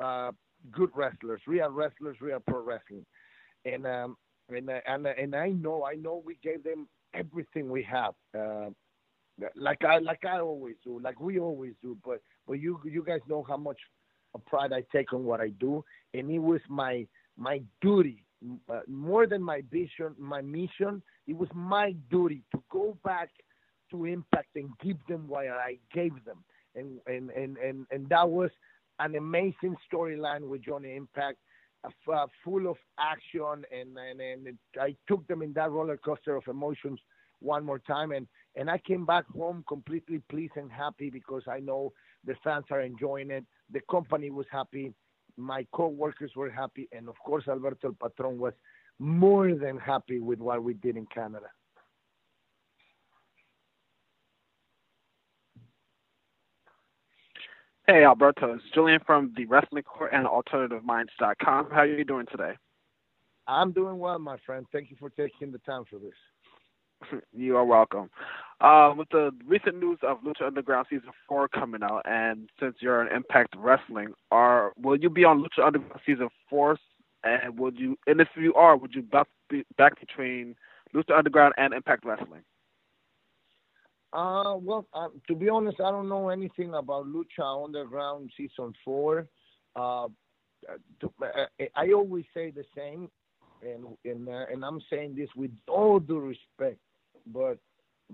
uh, 0.00 0.30
good 0.72 0.90
wrestlers, 0.94 1.40
real 1.46 1.70
wrestlers, 1.70 2.16
real 2.20 2.40
pro 2.46 2.62
wrestling, 2.62 3.04
and 3.64 3.86
um 3.86 4.16
and 4.48 4.70
and 4.86 5.06
and 5.06 5.34
I 5.34 5.48
know 5.48 5.84
I 5.84 5.94
know 5.94 6.22
we 6.24 6.38
gave 6.42 6.62
them 6.62 6.88
everything 7.14 7.70
we 7.70 7.82
have. 7.84 8.14
Uh, 8.36 8.70
like 9.56 9.84
I 9.84 9.98
like 9.98 10.24
I 10.24 10.40
always 10.40 10.76
do, 10.84 11.00
like 11.00 11.20
we 11.20 11.38
always 11.38 11.72
do. 11.82 11.96
But 12.04 12.20
but 12.46 12.54
you 12.54 12.80
you 12.84 13.02
guys 13.02 13.20
know 13.28 13.44
how 13.48 13.56
much 13.56 13.78
pride 14.46 14.72
I 14.72 14.82
take 14.92 15.12
on 15.12 15.24
what 15.24 15.40
I 15.40 15.48
do, 15.60 15.84
and 16.12 16.30
it 16.30 16.38
was 16.38 16.60
my 16.68 17.06
my 17.36 17.62
duty 17.80 18.23
uh, 18.70 18.80
more 18.88 19.26
than 19.26 19.42
my 19.42 19.62
vision, 19.70 20.14
my 20.18 20.40
mission. 20.40 21.02
It 21.26 21.36
was 21.36 21.48
my 21.54 21.94
duty 22.10 22.42
to 22.52 22.62
go 22.70 22.96
back 23.04 23.30
to 23.90 24.04
Impact 24.04 24.48
and 24.56 24.70
give 24.82 24.96
them 25.08 25.28
what 25.28 25.46
I 25.46 25.78
gave 25.92 26.12
them, 26.24 26.44
and 26.74 26.98
and 27.06 27.30
and 27.30 27.56
and, 27.58 27.86
and 27.90 28.08
that 28.08 28.28
was 28.28 28.50
an 28.98 29.14
amazing 29.16 29.76
storyline 29.92 30.48
with 30.48 30.62
Johnny 30.62 30.96
Impact, 30.96 31.38
uh, 31.84 32.26
full 32.44 32.68
of 32.68 32.76
action, 32.98 33.64
and 33.72 33.96
and 33.96 34.20
and 34.20 34.46
it, 34.48 34.56
I 34.80 34.96
took 35.08 35.26
them 35.26 35.42
in 35.42 35.52
that 35.54 35.70
roller 35.70 35.96
coaster 35.96 36.36
of 36.36 36.44
emotions 36.48 37.00
one 37.40 37.64
more 37.64 37.78
time, 37.80 38.12
and 38.12 38.26
and 38.56 38.70
I 38.70 38.78
came 38.78 39.04
back 39.04 39.26
home 39.26 39.64
completely 39.68 40.20
pleased 40.30 40.56
and 40.56 40.70
happy 40.70 41.10
because 41.10 41.42
I 41.48 41.60
know 41.60 41.92
the 42.24 42.34
fans 42.42 42.64
are 42.70 42.80
enjoying 42.80 43.30
it, 43.30 43.44
the 43.70 43.80
company 43.90 44.30
was 44.30 44.46
happy, 44.50 44.92
my 45.36 45.66
co-workers 45.72 46.32
were 46.36 46.50
happy, 46.50 46.88
and 46.92 47.08
of 47.08 47.18
course 47.24 47.44
Alberto 47.48 47.88
El 47.88 48.08
Patron 48.08 48.38
was 48.38 48.52
more 48.98 49.54
than 49.54 49.78
happy 49.78 50.20
with 50.20 50.38
what 50.38 50.62
we 50.62 50.74
did 50.74 50.96
in 50.96 51.06
Canada. 51.06 51.46
Hey 57.86 58.02
Alberto, 58.04 58.54
it's 58.54 58.64
Julian 58.72 59.00
from 59.04 59.34
the 59.36 59.44
Wrestling 59.44 59.82
Court 59.82 60.10
and 60.14 60.26
AlternativeMinds.com. 60.26 61.68
How 61.70 61.80
are 61.80 61.86
you 61.86 62.04
doing 62.04 62.26
today? 62.30 62.52
I'm 63.46 63.72
doing 63.72 63.98
well, 63.98 64.18
my 64.18 64.38
friend. 64.46 64.64
Thank 64.72 64.90
you 64.90 64.96
for 64.98 65.10
taking 65.10 65.52
the 65.52 65.58
time 65.58 65.84
for 65.90 65.98
this. 65.98 67.20
you 67.32 67.58
are 67.58 67.64
welcome. 67.64 68.08
Uh, 68.60 68.94
with 68.96 69.08
the 69.10 69.30
recent 69.46 69.78
news 69.80 69.98
of 70.02 70.18
Lucha 70.22 70.46
Underground 70.46 70.86
season 70.88 71.10
four 71.28 71.48
coming 71.48 71.82
out, 71.82 72.02
and 72.04 72.48
since 72.60 72.76
you're 72.80 73.02
an 73.02 73.14
Impact 73.14 73.54
Wrestling, 73.56 74.14
are 74.30 74.72
will 74.80 74.96
you 74.96 75.10
be 75.10 75.24
on 75.24 75.42
Lucha 75.42 75.66
Underground 75.66 76.00
season 76.06 76.28
four? 76.48 76.78
And 77.24 77.58
would 77.58 77.78
you, 77.78 77.98
and 78.06 78.20
if 78.20 78.28
you 78.36 78.54
are, 78.54 78.76
would 78.76 78.94
you 78.94 79.02
back 79.02 79.26
be, 79.48 79.64
back 79.76 79.98
between 79.98 80.54
Lucha 80.94 81.16
Underground 81.16 81.54
and 81.56 81.74
Impact 81.74 82.04
Wrestling? 82.04 82.42
Uh, 84.12 84.54
well, 84.56 84.86
uh, 84.94 85.08
to 85.26 85.34
be 85.34 85.48
honest, 85.48 85.80
I 85.80 85.90
don't 85.90 86.08
know 86.08 86.28
anything 86.28 86.74
about 86.74 87.06
Lucha 87.06 87.64
Underground 87.64 88.30
season 88.36 88.72
four. 88.84 89.26
Uh, 89.74 90.08
to, 91.00 91.12
uh, 91.20 91.64
I 91.74 91.92
always 91.92 92.24
say 92.32 92.52
the 92.52 92.64
same, 92.76 93.10
and 93.62 93.84
and 94.04 94.28
uh, 94.28 94.44
and 94.52 94.64
I'm 94.64 94.80
saying 94.88 95.16
this 95.16 95.28
with 95.34 95.50
all 95.66 95.98
due 95.98 96.20
respect, 96.20 96.78
but 97.26 97.58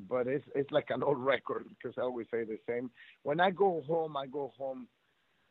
but 0.08 0.26
it's 0.26 0.46
it's 0.54 0.70
like 0.70 0.88
an 0.90 1.02
old 1.02 1.18
record 1.18 1.66
because 1.68 1.96
I 1.98 2.02
always 2.02 2.26
say 2.30 2.44
the 2.44 2.58
same. 2.68 2.90
When 3.22 3.40
I 3.40 3.50
go 3.50 3.82
home, 3.86 4.16
I 4.16 4.26
go 4.26 4.52
home, 4.56 4.86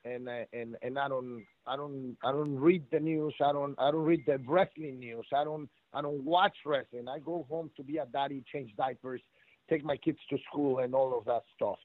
and 0.06 0.30
uh, 0.30 0.46
and 0.54 0.76
and 0.82 0.98
I 0.98 1.08
don't 1.08 1.46
I 1.68 1.76
don't 1.76 2.16
I 2.24 2.32
don't 2.32 2.56
read 2.56 2.84
the 2.92 3.00
news. 3.00 3.34
I 3.44 3.52
don't 3.52 3.76
I 3.78 3.92
don't 3.92 4.06
read 4.06 4.24
the 4.26 4.40
wrestling 4.48 5.00
news. 5.00 5.26
I 5.36 5.44
don't 5.44 5.70
I 5.94 6.02
don't 6.02 6.24
watch 6.24 6.56
wrestling. 6.66 7.08
I 7.08 7.20
go 7.20 7.46
home 7.50 7.70
to 7.78 7.84
be 7.84 7.98
a 7.98 8.06
daddy, 8.06 8.44
change 8.52 8.72
diapers, 8.78 9.22
take 9.70 9.84
my 9.84 9.98
kids 9.98 10.20
to 10.30 10.38
school, 10.50 10.80
and 10.80 10.94
all 10.94 11.18
of 11.18 11.26
that 11.26 11.44
stuff. 11.56 11.78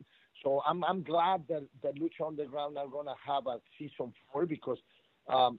So 0.42 0.62
I'm 0.66 0.84
I'm 0.84 1.02
glad 1.02 1.42
that 1.48 1.64
that 1.82 1.96
Lucha 1.96 2.26
Underground 2.26 2.78
are 2.78 2.88
gonna 2.88 3.14
have 3.26 3.46
a 3.46 3.58
season 3.78 4.12
four 4.32 4.46
because 4.46 4.78
um, 5.28 5.58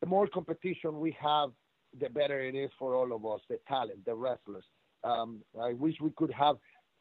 the 0.00 0.06
more 0.06 0.26
competition 0.26 1.00
we 1.00 1.16
have, 1.20 1.50
the 1.98 2.08
better 2.08 2.40
it 2.42 2.54
is 2.54 2.70
for 2.78 2.94
all 2.94 3.14
of 3.14 3.24
us, 3.24 3.40
the 3.48 3.58
talent, 3.68 4.04
the 4.04 4.14
wrestlers. 4.14 4.64
Um, 5.06 5.42
I 5.60 5.72
wish 5.72 5.94
we 6.00 6.10
could 6.16 6.32
have 6.32 6.56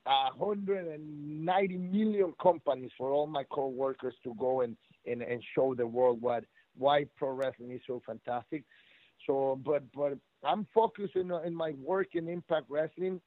190 0.05 1.77
million 1.77 2.33
companies 2.41 2.91
for 2.97 3.11
all 3.11 3.25
my 3.25 3.43
co-workers 3.51 4.13
to 4.23 4.35
go 4.39 4.61
and, 4.61 4.77
and, 5.07 5.21
and 5.23 5.43
show 5.55 5.73
the 5.73 5.87
world 5.87 6.21
what 6.21 6.43
why 6.77 7.05
pro 7.15 7.31
wrestling 7.31 7.71
is 7.71 7.81
so 7.87 8.01
fantastic. 8.05 8.63
So, 9.25 9.59
but 9.65 9.83
but 9.93 10.17
I'm 10.43 10.67
focused 10.73 11.15
in, 11.15 11.31
in 11.45 11.55
my 11.55 11.71
work 11.81 12.07
in 12.13 12.27
Impact 12.27 12.65
Wrestling. 12.69 13.21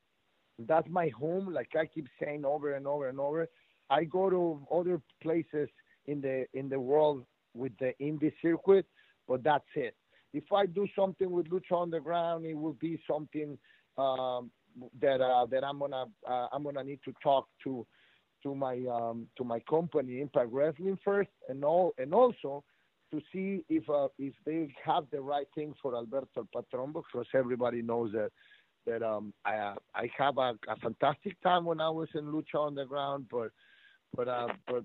That's 0.58 0.88
my 0.88 1.08
home. 1.08 1.52
Like 1.52 1.70
I 1.78 1.86
keep 1.86 2.06
saying 2.22 2.44
over 2.44 2.74
and 2.74 2.86
over 2.86 3.08
and 3.08 3.18
over. 3.18 3.48
I 3.90 4.04
go 4.04 4.28
to 4.28 4.66
other 4.72 5.00
places 5.22 5.68
in 6.06 6.20
the 6.20 6.44
in 6.52 6.68
the 6.68 6.78
world 6.78 7.24
with 7.54 7.72
the 7.80 7.92
indie 8.00 8.32
circuit, 8.42 8.86
but 9.26 9.42
that's 9.42 9.64
it. 9.74 9.96
If 10.34 10.44
I 10.52 10.66
do 10.66 10.86
something 10.94 11.30
with 11.30 11.48
Lucha 11.48 11.82
Underground, 11.82 12.44
it 12.44 12.54
will 12.54 12.74
be 12.74 13.00
something 13.10 13.58
um, 13.96 14.50
that 15.00 15.20
uh, 15.20 15.46
that 15.46 15.64
I'm 15.64 15.78
gonna 15.78 16.06
uh, 16.28 16.48
I'm 16.52 16.62
gonna 16.64 16.84
need 16.84 17.00
to 17.04 17.12
talk 17.22 17.48
to 17.64 17.86
to 18.42 18.54
my 18.54 18.78
um, 18.90 19.26
to 19.36 19.44
my 19.44 19.60
company 19.60 20.20
Impact 20.20 20.52
Wrestling 20.52 20.98
first, 21.04 21.30
and 21.48 21.64
all 21.64 21.92
and 21.98 22.14
also 22.14 22.64
to 23.10 23.20
see 23.32 23.64
if 23.68 23.88
uh, 23.88 24.08
if 24.18 24.34
they 24.44 24.72
have 24.84 25.04
the 25.10 25.20
right 25.20 25.46
thing 25.54 25.74
for 25.80 25.94
Alberto 25.94 26.46
Patron, 26.54 26.92
because 26.92 27.26
everybody 27.34 27.82
knows 27.82 28.12
that 28.12 28.30
that 28.86 29.02
um, 29.02 29.32
I 29.44 29.74
I 29.94 30.10
have 30.16 30.38
a, 30.38 30.54
a 30.68 30.76
fantastic 30.82 31.40
time 31.42 31.64
when 31.64 31.80
I 31.80 31.90
was 31.90 32.08
in 32.14 32.26
Lucha 32.26 32.66
Underground, 32.66 33.26
but 33.30 33.50
but 34.16 34.28
uh, 34.28 34.48
but 34.66 34.84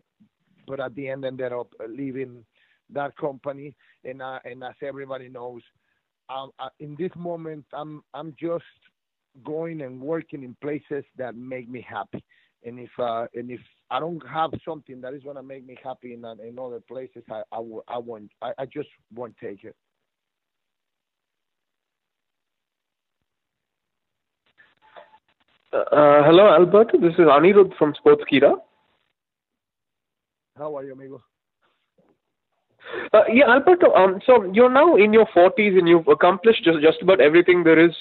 but 0.67 0.79
at 0.79 0.95
the 0.95 1.09
end 1.09 1.25
ended 1.25 1.53
up 1.53 1.67
leaving 1.87 2.45
that 2.89 3.15
company, 3.17 3.75
and 4.03 4.21
uh, 4.21 4.39
and 4.45 4.63
as 4.63 4.75
everybody 4.81 5.29
knows, 5.29 5.61
um, 6.29 6.51
uh, 6.59 6.69
in 6.79 6.95
this 6.97 7.11
moment 7.15 7.65
I'm 7.73 8.03
I'm 8.13 8.35
just 8.39 8.63
going 9.43 9.81
and 9.81 9.99
working 9.99 10.43
in 10.43 10.55
places 10.61 11.03
that 11.17 11.35
make 11.35 11.69
me 11.69 11.85
happy. 11.87 12.23
And 12.65 12.79
if 12.79 12.89
uh, 12.97 13.25
and 13.33 13.51
if 13.51 13.59
I 13.89 13.99
don't 13.99 14.21
have 14.27 14.51
something 14.65 15.01
that 15.01 15.13
is 15.13 15.23
gonna 15.23 15.43
make 15.43 15.65
me 15.65 15.77
happy 15.83 16.13
in 16.13 16.23
in 16.45 16.57
other 16.59 16.79
places, 16.79 17.23
I 17.29 17.41
I, 17.51 17.59
will, 17.59 17.83
I 17.87 17.97
won't. 17.97 18.31
I, 18.41 18.53
I 18.57 18.65
just 18.65 18.89
won't 19.13 19.35
take 19.37 19.63
it. 19.63 19.75
Uh, 25.73 26.23
hello, 26.23 26.53
Alberto. 26.53 26.99
This 26.99 27.13
is 27.13 27.25
Anirudh 27.25 27.75
from 27.77 27.93
Sportskeeda. 27.93 28.57
How 30.55 30.77
are 30.77 30.83
you, 30.83 30.93
amigo? 30.93 31.19
Uh, 33.13 33.23
yeah, 33.31 33.49
Alberto. 33.49 33.93
Um, 33.93 34.19
so 34.25 34.49
you're 34.53 34.71
now 34.71 34.95
in 34.95 35.13
your 35.13 35.27
40s 35.35 35.77
and 35.77 35.87
you've 35.87 36.07
accomplished 36.07 36.63
just 36.63 36.81
just 36.81 37.01
about 37.01 37.21
everything 37.21 37.63
there 37.63 37.79
is 37.83 37.95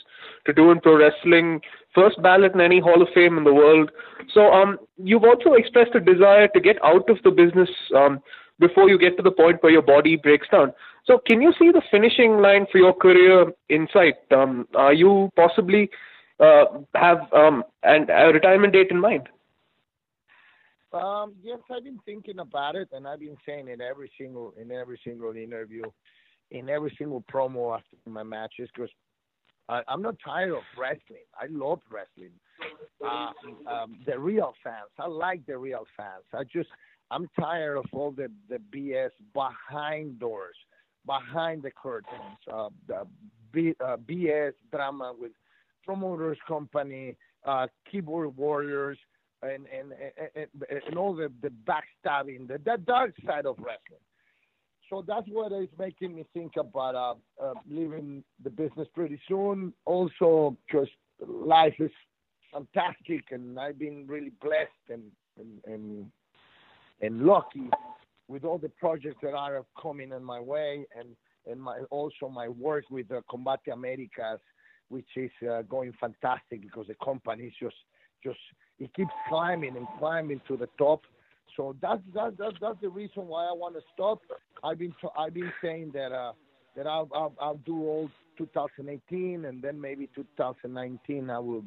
to 0.46 0.52
do 0.52 0.70
in 0.70 0.80
pro 0.80 0.96
wrestling. 0.96 1.61
First 1.94 2.20
ballot 2.22 2.54
in 2.54 2.61
any 2.61 2.80
Hall 2.80 3.02
of 3.02 3.08
Fame 3.14 3.37
in 3.37 3.44
the 3.44 3.52
world. 3.52 3.90
So 4.32 4.52
um, 4.52 4.78
you've 4.96 5.25
also 5.25 5.52
expressed 5.52 5.94
a 5.94 6.00
desire 6.00 6.49
to 6.49 6.61
get 6.61 6.82
out 6.82 7.08
of 7.11 7.18
the 7.25 7.30
business 7.30 7.68
um, 7.94 8.20
before 8.58 8.88
you 8.88 8.99
get 8.99 9.16
to 9.18 9.22
the 9.22 9.30
point 9.30 9.62
where 9.62 9.72
your 9.72 9.82
body 9.82 10.16
breaks 10.16 10.49
down. 10.49 10.72
So 11.04 11.20
can 11.26 11.42
you 11.42 11.52
see 11.58 11.70
the 11.70 11.82
finishing 11.90 12.38
line 12.40 12.66
for 12.70 12.78
your 12.78 12.94
career 12.94 13.52
in 13.68 13.88
sight? 13.92 14.14
Um, 14.30 14.66
are 14.75 14.94
you 14.94 15.30
possibly 15.37 15.90
uh, 16.40 16.64
have 16.94 17.20
um, 17.32 17.64
an, 17.82 18.08
a 18.08 18.32
retirement 18.32 18.72
date 18.72 18.90
in 18.90 19.00
mind? 19.00 19.28
Um, 20.92 21.34
yes, 21.42 21.58
I've 21.70 21.84
been 21.84 22.00
thinking 22.04 22.38
about 22.38 22.76
it, 22.76 22.88
and 22.92 23.06
I've 23.06 23.20
been 23.20 23.37
saying 23.46 23.68
it 23.68 23.80
every 23.80 24.11
single 24.18 24.52
in 24.61 24.70
every 24.70 25.00
single 25.04 25.34
interview, 25.34 25.84
in 26.50 26.68
every 26.68 26.94
single 26.99 27.25
promo 27.32 27.76
after 27.76 27.96
my 28.11 28.22
matches, 28.22 28.68
because 28.75 28.90
I'm 29.68 30.02
not 30.02 30.16
tired 30.25 30.52
of 30.52 30.62
wrestling. 30.78 31.25
I 31.40 31.46
love 31.50 31.80
wrestling. 31.90 32.32
Uh, 33.04 33.30
um, 33.70 33.99
the 34.06 34.18
real 34.18 34.52
fans. 34.62 34.90
I 34.99 35.06
like 35.06 35.46
the 35.46 35.56
real 35.56 35.84
fans. 35.96 36.25
I 36.34 36.44
just 36.44 36.68
I'm 37.11 37.28
tired 37.38 37.78
of 37.78 37.87
all 37.92 38.11
the 38.11 38.30
the 38.49 38.58
BS 38.75 39.11
behind 39.32 40.18
doors, 40.18 40.56
behind 41.06 41.62
the 41.62 41.70
curtains, 41.70 42.38
uh, 42.52 42.68
the 42.87 43.06
B, 43.52 43.75
uh, 43.84 43.96
BS 43.96 44.52
drama 44.70 45.12
with 45.18 45.32
promoters 45.84 46.38
company, 46.46 47.16
uh, 47.44 47.66
keyboard 47.90 48.37
warriors, 48.37 48.99
and 49.42 49.66
and 49.66 49.92
and, 50.37 50.46
and 50.87 50.99
all 50.99 51.14
the 51.14 51.30
the 51.42 51.50
backstabbing, 51.66 52.49
the, 52.49 52.58
the 52.64 52.78
dark 52.87 53.12
side 53.26 53.46
of 53.46 53.56
wrestling. 53.58 54.00
So 54.88 55.02
that's 55.06 55.26
what 55.28 55.52
is 55.52 55.68
making 55.78 56.14
me 56.14 56.26
think 56.34 56.52
about 56.58 56.94
uh, 56.94 57.42
uh, 57.42 57.54
leaving 57.68 58.22
the 58.44 58.50
business 58.50 58.87
pretty 58.94 59.18
soon. 59.26 59.72
Also, 59.87 60.56
just 60.70 60.90
life 61.26 61.75
is 61.78 61.90
fantastic, 62.52 63.25
and 63.30 63.58
I've 63.58 63.78
been 63.78 64.06
really 64.06 64.32
blessed 64.40 64.90
and 64.90 65.04
and 65.38 65.61
and, 65.66 66.06
and 67.00 67.22
lucky 67.22 67.70
with 68.28 68.44
all 68.44 68.58
the 68.58 68.68
projects 68.68 69.18
that 69.22 69.34
are 69.34 69.64
coming 69.80 70.12
in 70.12 70.22
my 70.22 70.40
way, 70.40 70.87
and 70.99 71.08
and 71.50 71.61
my 71.61 71.80
also 71.90 72.28
my 72.28 72.49
work 72.49 72.84
with 72.90 73.11
uh, 73.11 73.22
Combate 73.30 73.72
Americas, 73.72 74.40
which 74.88 75.08
is 75.16 75.30
uh, 75.50 75.62
going 75.62 75.92
fantastic 75.99 76.61
because 76.61 76.87
the 76.87 76.96
company 77.02 77.44
is 77.44 77.54
just 77.58 77.76
just 78.23 78.38
it 78.79 78.93
keeps 78.95 79.12
climbing 79.29 79.76
and 79.76 79.87
climbing 79.99 80.41
to 80.49 80.57
the 80.57 80.69
top. 80.79 81.02
So 81.57 81.76
that's 81.81 82.00
that's 82.14 82.35
that's, 82.38 82.57
that's 82.61 82.81
the 82.81 82.88
reason 82.88 83.26
why 83.26 83.45
I 83.45 83.52
want 83.52 83.75
to 83.75 83.83
stop. 83.95 84.21
I've 84.64 84.79
been 84.79 84.95
I've 85.17 85.35
been 85.35 85.52
saying 85.62 85.93
that 85.95 86.12
uh 86.12 86.33
that 86.76 86.87
I'll 86.87 87.09
I'll, 87.14 87.35
I'll 87.41 87.61
do 87.67 87.79
all 87.83 88.11
2018 88.38 89.45
and 89.45 89.62
then 89.62 89.81
maybe 89.81 90.09
2019 90.14 91.31
I 91.31 91.38
will 91.38 91.64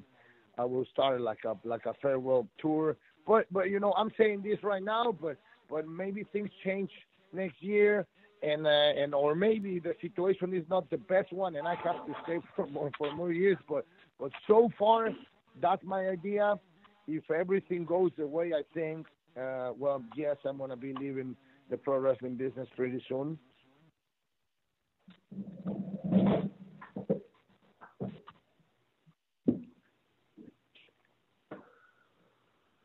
I 0.57 0.65
will 0.65 0.85
start 0.91 1.21
like 1.21 1.39
a 1.45 1.55
like 1.63 1.85
a 1.85 1.93
farewell 2.01 2.47
tour. 2.59 2.97
But 3.27 3.45
but 3.51 3.69
you 3.69 3.79
know 3.79 3.93
I'm 3.93 4.11
saying 4.17 4.41
this 4.43 4.61
right 4.63 4.83
now, 4.83 5.15
but 5.19 5.37
but 5.69 5.87
maybe 5.87 6.25
things 6.31 6.49
change 6.63 6.89
next 7.33 7.61
year 7.61 8.05
and 8.43 8.65
uh, 8.65 8.69
and 8.69 9.13
or 9.13 9.35
maybe 9.35 9.79
the 9.79 9.93
situation 10.01 10.53
is 10.53 10.63
not 10.69 10.89
the 10.89 10.97
best 10.97 11.31
one 11.31 11.55
and 11.55 11.67
I 11.67 11.75
have 11.75 12.05
to 12.05 12.15
stay 12.23 12.39
for 12.55 12.67
more 12.67 12.91
for 12.97 13.13
more 13.13 13.31
years. 13.31 13.57
But 13.69 13.85
but 14.19 14.31
so 14.47 14.69
far 14.77 15.09
that's 15.61 15.83
my 15.83 16.07
idea. 16.09 16.55
If 17.07 17.29
everything 17.31 17.85
goes 17.85 18.11
the 18.17 18.27
way 18.27 18.53
I 18.53 18.63
think, 18.73 19.07
uh, 19.39 19.71
well, 19.77 20.03
yes, 20.15 20.37
I'm 20.45 20.57
gonna 20.57 20.75
be 20.75 20.93
leaving 20.93 21.35
the 21.69 21.77
pro 21.77 21.99
wrestling 21.99 22.35
business 22.35 22.67
pretty 22.75 23.03
soon. 23.07 23.37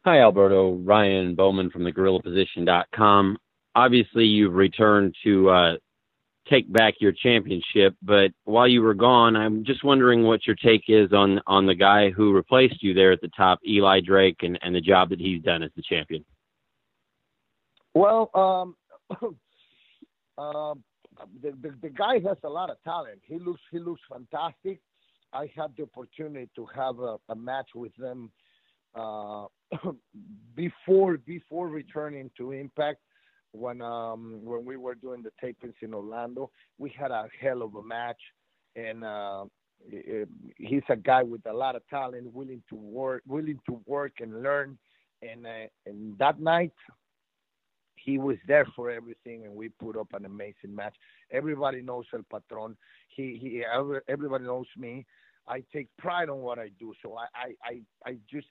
Hi, 0.07 0.21
Alberto. 0.21 0.77
Ryan 0.77 1.35
Bowman 1.35 1.71
from 1.71 1.85
the 1.85 1.93
GorillaPosition.com. 1.93 3.37
Obviously, 3.75 4.25
you've 4.25 4.55
returned 4.55 5.15
to 5.25 5.51
uh, 5.51 5.73
take 6.51 6.71
back 6.73 6.95
your 7.01 7.13
championship, 7.13 7.95
but 8.03 8.33
while 8.45 8.67
you 8.67 8.83
were 8.83 8.95
gone, 8.95 9.37
I'm 9.37 9.65
just 9.65 9.85
wondering 9.85 10.25
what 10.25 10.47
your 10.47 10.57
take 10.57 10.85
is 10.89 11.13
on 11.13 11.41
on 11.47 11.67
the 11.67 11.75
guy 11.75 12.11
who 12.11 12.33
replaced 12.33 12.83
you 12.83 12.93
there 12.93 13.13
at 13.13 13.21
the 13.21 13.31
top, 13.37 13.61
Eli 13.67 14.01
Drake, 14.01 14.39
and, 14.43 14.59
and 14.63 14.75
the 14.75 14.81
job 14.81 15.11
that 15.11 15.21
he's 15.21 15.43
done 15.43 15.63
as 15.63 15.71
the 15.77 15.83
champion. 15.83 16.25
Well, 17.95 18.31
um, 18.35 18.77
uh, 20.39 20.75
the, 21.43 21.53
the 21.63 21.75
the 21.83 21.91
guy 21.91 22.15
has 22.27 22.37
a 22.45 22.49
lot 22.49 22.71
of 22.71 22.77
talent. 22.85 23.21
He 23.27 23.39
looks 23.39 23.61
he 23.71 23.79
looks 23.79 24.03
fantastic. 24.11 24.81
I 25.33 25.51
had 25.57 25.71
the 25.77 25.85
opportunity 25.85 26.49
to 26.57 26.67
have 26.75 26.99
a, 26.99 27.17
a 27.29 27.37
match 27.37 27.69
with 27.75 27.95
them 27.97 28.33
uh, 28.95 29.47
before 30.57 31.19
before 31.19 31.69
returning 31.69 32.31
to 32.37 32.53
Impact 32.53 32.99
when 33.53 33.83
um 33.83 34.41
when 34.45 34.65
we 34.65 34.77
were 34.77 34.95
doing 34.95 35.23
the 35.23 35.33
tapings 35.43 35.75
in 35.83 35.95
Orlando. 35.95 36.51
We 36.79 36.91
had 36.91 37.11
a 37.11 37.29
hell 37.41 37.63
of 37.63 37.75
a 37.75 37.83
match, 37.83 38.21
and 38.77 39.05
uh, 39.05 39.45
he's 40.57 40.83
a 40.89 40.97
guy 40.97 41.23
with 41.23 41.45
a 41.47 41.53
lot 41.53 41.77
of 41.77 41.87
talent, 41.89 42.33
willing 42.33 42.63
to 42.69 42.77
work, 42.77 43.23
willing 43.27 43.61
to 43.67 43.81
work 43.87 44.13
and 44.21 44.43
learn. 44.43 44.79
And 45.23 45.47
uh, 45.47 45.67
and 45.87 46.17
that 46.19 46.41
night, 46.41 46.73
he 47.97 48.19
was 48.19 48.37
there 48.47 48.67
for 48.77 48.91
everything, 48.91 49.45
and 49.45 49.55
we 49.55 49.69
put 49.69 49.97
up 49.97 50.09
an 50.15 50.25
amazing 50.25 50.75
match. 50.75 50.95
Everybody 51.31 51.83
knows 51.83 52.07
El 52.15 52.23
Patron. 52.31 52.77
He 53.09 53.39
he. 53.41 53.65
Everybody 54.09 54.45
knows 54.45 54.67
me. 54.77 55.07
I 55.49 55.65
take 55.73 55.89
pride 55.99 56.29
on 56.29 56.39
what 56.39 56.59
I 56.59 56.71
do. 56.79 56.95
So 57.03 57.17
I 57.17 57.27
I 57.35 57.55
I, 57.65 58.11
I 58.11 58.17
just 58.31 58.47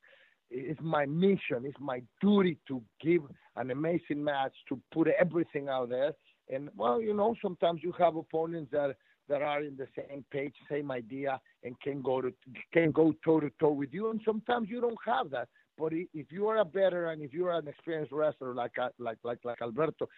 it's 0.50 0.80
my 0.82 1.06
mission, 1.06 1.64
it's 1.66 1.80
my 1.80 2.02
duty 2.22 2.58
to 2.68 2.82
give 3.02 3.22
an 3.56 3.72
amazing 3.72 4.24
match, 4.24 4.54
to 4.70 4.80
put 4.92 5.08
everything 5.08 5.70
out 5.70 5.90
there. 5.90 6.14
And 6.52 6.70
well, 6.76 7.02
you 7.02 7.14
know, 7.14 7.36
sometimes 7.42 7.82
you 7.84 7.94
have 8.00 8.16
opponents 8.16 8.72
that 8.72 8.96
that 9.28 9.44
are 9.44 9.62
in 9.62 9.78
the 9.78 9.88
same 9.96 10.26
page, 10.32 10.54
same 10.70 10.90
idea, 10.90 11.40
and 11.64 11.80
can 11.82 12.02
go 12.02 12.22
to 12.22 12.34
can 12.74 12.92
go 12.92 13.14
toe 13.24 13.40
to 13.40 13.52
toe 13.60 13.72
with 13.72 13.94
you. 13.94 14.10
And 14.10 14.20
sometimes 14.26 14.70
you 14.70 14.82
don't 14.82 14.98
have 15.06 15.30
that. 15.32 15.48
But 15.78 15.94
if 15.94 16.32
you 16.32 16.48
are 16.48 16.58
a 16.58 16.66
veteran, 16.66 17.22
if 17.22 17.34
you 17.34 17.46
are 17.48 17.58
an 17.58 17.68
experienced 17.68 18.12
wrestler 18.12 18.54
like 18.54 18.78
uh, 18.80 18.90
like 18.98 19.20
like 19.24 19.40
like 19.44 19.62
Alberto, 19.62 20.10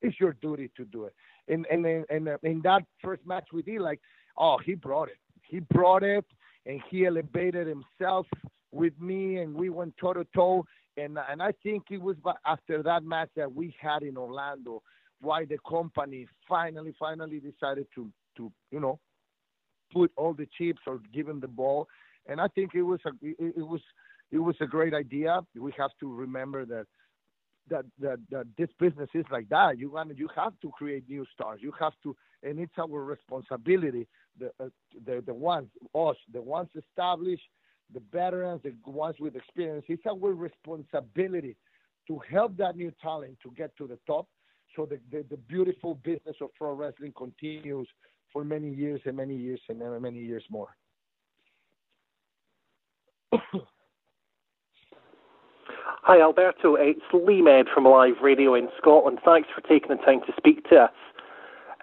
it's 0.00 0.18
your 0.20 0.34
duty 0.34 0.70
to 0.76 0.84
do 0.84 1.04
it. 1.04 1.14
And 1.48 1.66
and 1.70 1.84
and 1.86 2.28
in 2.44 2.60
that 2.62 2.84
first 3.02 3.26
match 3.26 3.48
with 3.52 3.68
Eli, 3.68 3.96
oh, 4.38 4.58
he 4.64 4.74
brought 4.74 5.08
it. 5.08 5.18
He 5.42 5.58
brought 5.58 6.04
it, 6.04 6.24
and 6.64 6.80
he 6.88 7.06
elevated 7.06 7.66
himself 7.66 8.26
with 8.72 8.98
me, 9.00 9.38
and 9.38 9.54
we 9.54 9.70
went 9.70 9.96
toe 9.98 10.14
to 10.14 10.26
toe. 10.34 10.64
And 10.96 11.18
and 11.30 11.42
I 11.42 11.52
think 11.62 11.84
it 11.90 12.00
was 12.00 12.16
after 12.46 12.82
that 12.82 13.04
match 13.04 13.30
that 13.36 13.52
we 13.52 13.74
had 13.80 14.02
in 14.02 14.16
Orlando 14.16 14.82
why 15.20 15.44
the 15.44 15.58
company 15.68 16.26
finally 16.48 16.94
finally 16.98 17.40
decided 17.40 17.86
to 17.94 18.10
to 18.36 18.52
you 18.70 18.80
know 18.80 18.98
put 19.92 20.10
all 20.16 20.34
the 20.34 20.48
chips 20.58 20.80
or 20.86 21.00
give 21.12 21.28
him 21.28 21.40
the 21.40 21.48
ball. 21.48 21.86
And 22.26 22.40
I 22.40 22.48
think 22.48 22.74
it 22.74 22.82
was 22.82 23.00
a 23.06 23.10
it, 23.22 23.54
it 23.56 23.66
was 23.66 23.80
it 24.30 24.38
was 24.38 24.56
a 24.60 24.66
great 24.66 24.94
idea. 24.94 25.40
We 25.54 25.72
have 25.78 25.90
to 26.00 26.12
remember 26.12 26.64
that 26.66 26.86
that 27.68 27.84
that, 28.00 28.18
that 28.30 28.46
this 28.58 28.68
business 28.78 29.08
is 29.14 29.24
like 29.30 29.48
that. 29.48 29.78
You 29.78 29.90
want 29.90 30.16
you 30.18 30.28
have 30.34 30.52
to 30.62 30.70
create 30.70 31.04
new 31.08 31.24
stars. 31.32 31.60
You 31.62 31.72
have 31.78 31.92
to, 32.02 32.16
and 32.42 32.58
it's 32.58 32.78
our 32.78 33.04
responsibility. 33.04 34.06
The 34.38 34.50
uh, 34.60 34.68
the 35.06 35.22
the 35.24 35.34
ones 35.34 35.68
us, 35.94 36.16
the 36.32 36.42
ones 36.42 36.68
established 36.76 37.48
the 37.92 38.02
veterans, 38.12 38.62
the 38.62 38.74
ones 38.90 39.16
with 39.20 39.36
experience. 39.36 39.84
It's 39.88 40.04
our 40.06 40.16
responsibility 40.16 41.56
to 42.08 42.20
help 42.30 42.56
that 42.56 42.76
new 42.76 42.92
talent 43.02 43.38
to 43.42 43.50
get 43.56 43.76
to 43.76 43.86
the 43.86 43.98
top 44.06 44.26
so 44.76 44.86
the, 44.86 44.98
the, 45.10 45.24
the 45.30 45.36
beautiful 45.36 45.96
business 45.96 46.36
of 46.40 46.54
pro 46.54 46.72
wrestling 46.72 47.12
continues 47.16 47.88
for 48.32 48.44
many 48.44 48.72
years 48.72 49.00
and 49.04 49.16
many 49.16 49.36
years 49.36 49.60
and 49.68 49.78
many 50.00 50.18
years 50.18 50.42
more. 50.50 50.68
Hi, 56.04 56.20
Alberto. 56.20 56.76
It's 56.76 57.00
Lee 57.12 57.42
Med 57.42 57.66
from 57.72 57.84
Live 57.84 58.14
Radio 58.22 58.54
in 58.54 58.68
Scotland. 58.78 59.18
Thanks 59.24 59.48
for 59.54 59.60
taking 59.62 59.90
the 59.90 60.02
time 60.02 60.20
to 60.26 60.32
speak 60.36 60.68
to 60.70 60.84
us. 60.84 60.90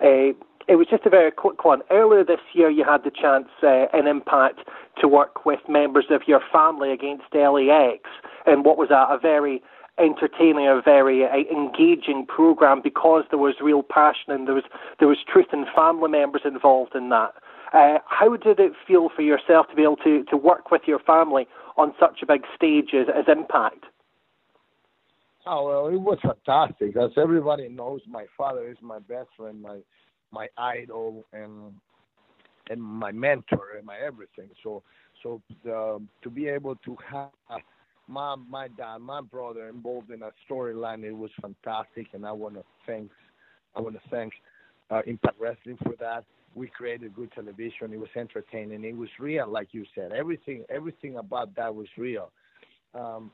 Uh, 0.02 0.34
it 0.69 0.75
was 0.75 0.86
just 0.88 1.05
a 1.05 1.10
very 1.10 1.32
quick 1.32 1.65
one. 1.65 1.82
Earlier 1.89 2.23
this 2.23 2.39
year, 2.53 2.69
you 2.69 2.86
had 2.86 3.03
the 3.03 3.10
chance 3.10 3.49
uh, 3.63 3.88
in 3.97 4.05
Impact 4.05 4.60
to 5.01 5.08
work 5.08 5.43
with 5.43 5.60
members 5.67 6.05
of 6.12 6.21
your 6.27 6.41
family 6.53 6.91
against 6.91 7.23
LAX, 7.34 8.03
and 8.45 8.63
what 8.63 8.77
was 8.77 8.91
a, 8.91 9.08
a 9.12 9.17
very 9.19 9.63
entertaining, 9.97 10.67
a 10.67 10.79
very 10.84 11.25
uh, 11.25 11.29
engaging 11.51 12.25
program 12.27 12.82
because 12.84 13.23
there 13.32 13.39
was 13.39 13.55
real 13.62 13.82
passion 13.82 14.32
and 14.32 14.47
there 14.47 14.55
was 14.55 14.63
there 14.99 15.08
was 15.08 15.17
truth 15.27 15.47
and 15.51 15.65
family 15.75 16.10
members 16.10 16.43
involved 16.45 16.95
in 16.95 17.10
that. 17.10 17.34
Uh, 17.73 17.97
how 18.08 18.38
did 18.38 18.60
it 18.60 18.73
feel 18.88 19.10
for 19.13 19.23
yourself 19.23 19.67
to 19.69 19.75
be 19.75 19.84
able 19.84 19.97
to, 19.97 20.23
to 20.25 20.38
work 20.38 20.71
with 20.71 20.84
your 20.88 20.99
family 20.99 21.47
on 21.77 21.93
such 21.99 22.21
a 22.23 22.25
big 22.25 22.43
stage 22.55 22.91
as, 22.93 23.08
as 23.10 23.25
Impact? 23.27 23.86
Oh 25.45 25.67
well, 25.67 25.88
it 25.88 25.99
was 25.99 26.19
fantastic. 26.21 26.95
As 26.95 27.12
everybody 27.17 27.67
knows, 27.69 28.01
my 28.08 28.25
father 28.38 28.69
is 28.69 28.77
my 28.82 28.99
best 28.99 29.29
friend, 29.36 29.62
my 29.62 29.79
my 30.32 30.48
idol 30.58 31.26
and 31.34 31.74
and 32.70 32.82
my 32.82 33.12
mentor 33.12 33.78
and 33.78 33.86
my 33.86 33.98
everything. 33.98 34.50
So 34.63 34.84
so 35.24 35.42
the, 35.63 36.02
to 36.22 36.30
be 36.30 36.48
able 36.48 36.76
to 36.78 36.98
have 37.12 37.62
my 38.08 38.36
my 38.36 38.68
dad, 38.70 39.00
my 39.00 39.22
brother 39.22 39.68
involved 39.70 40.12
in 40.12 40.24
a 40.24 40.32
storyline, 40.50 41.04
it 41.04 41.12
was 41.12 41.32
fantastic, 41.42 42.08
and 42.13 42.26
I 42.26 42.32
want 42.32 42.56
to 42.56 42.63
thank 42.86 43.12
I 43.76 43.82
want 43.82 43.96
to 43.96 44.10
thank 44.10 44.34
uh, 44.89 45.02
Impact 45.06 45.39
Wrestling 45.39 45.78
for 45.84 45.94
that. 46.00 46.26
We 46.56 46.68
created 46.68 47.15
good 47.15 47.32
television. 47.34 47.94
It 47.94 48.00
was 48.00 48.10
entertaining. 48.15 48.84
It 48.84 48.98
was 48.98 49.10
real, 49.20 49.48
like 49.48 49.70
you 49.72 49.86
said. 49.94 50.12
Everything 50.12 50.63
everything 50.70 51.18
about 51.18 51.56
that 51.56 51.74
was 51.74 51.88
real. 51.98 52.32
Um, 52.96 53.32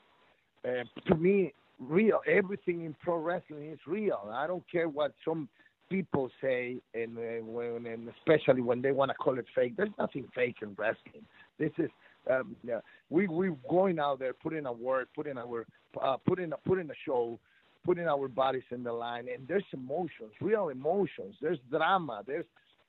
and 0.65 0.89
to 1.07 1.15
me, 1.15 1.53
real. 1.79 2.19
Everything 2.27 2.83
in 2.85 2.95
pro 3.01 3.17
wrestling 3.17 3.71
is 3.71 3.79
real. 3.87 4.29
I 4.33 4.47
don't 4.47 4.63
care 4.69 4.89
what 4.89 5.13
some 5.23 5.47
people 5.89 6.29
say, 6.41 6.77
and 6.93 7.17
uh, 7.17 7.43
when, 7.45 7.85
and 7.85 8.09
especially 8.19 8.61
when 8.61 8.81
they 8.81 8.91
want 8.91 9.11
to 9.11 9.15
call 9.15 9.37
it 9.37 9.45
fake, 9.53 9.75
there's 9.77 9.89
nothing 9.97 10.25
fake 10.33 10.57
in 10.61 10.75
wrestling. 10.77 11.25
This 11.59 11.71
is 11.77 11.89
um, 12.29 12.55
yeah, 12.63 12.79
we 13.09 13.27
we 13.27 13.51
going 13.69 13.99
out 13.99 14.19
there, 14.19 14.33
putting 14.33 14.65
a 14.65 14.71
work, 14.71 15.07
putting 15.15 15.37
our 15.37 15.65
uh, 16.01 16.17
putting 16.25 16.51
a, 16.51 16.57
putting 16.67 16.89
a 16.89 16.93
show, 17.05 17.39
putting 17.85 18.07
our 18.07 18.27
bodies 18.27 18.63
in 18.71 18.83
the 18.83 18.91
line, 18.91 19.27
and 19.33 19.47
there's 19.47 19.63
emotions, 19.73 20.31
real 20.41 20.69
emotions. 20.69 21.35
There's 21.41 21.59
drama. 21.69 22.23
There's 22.25 22.45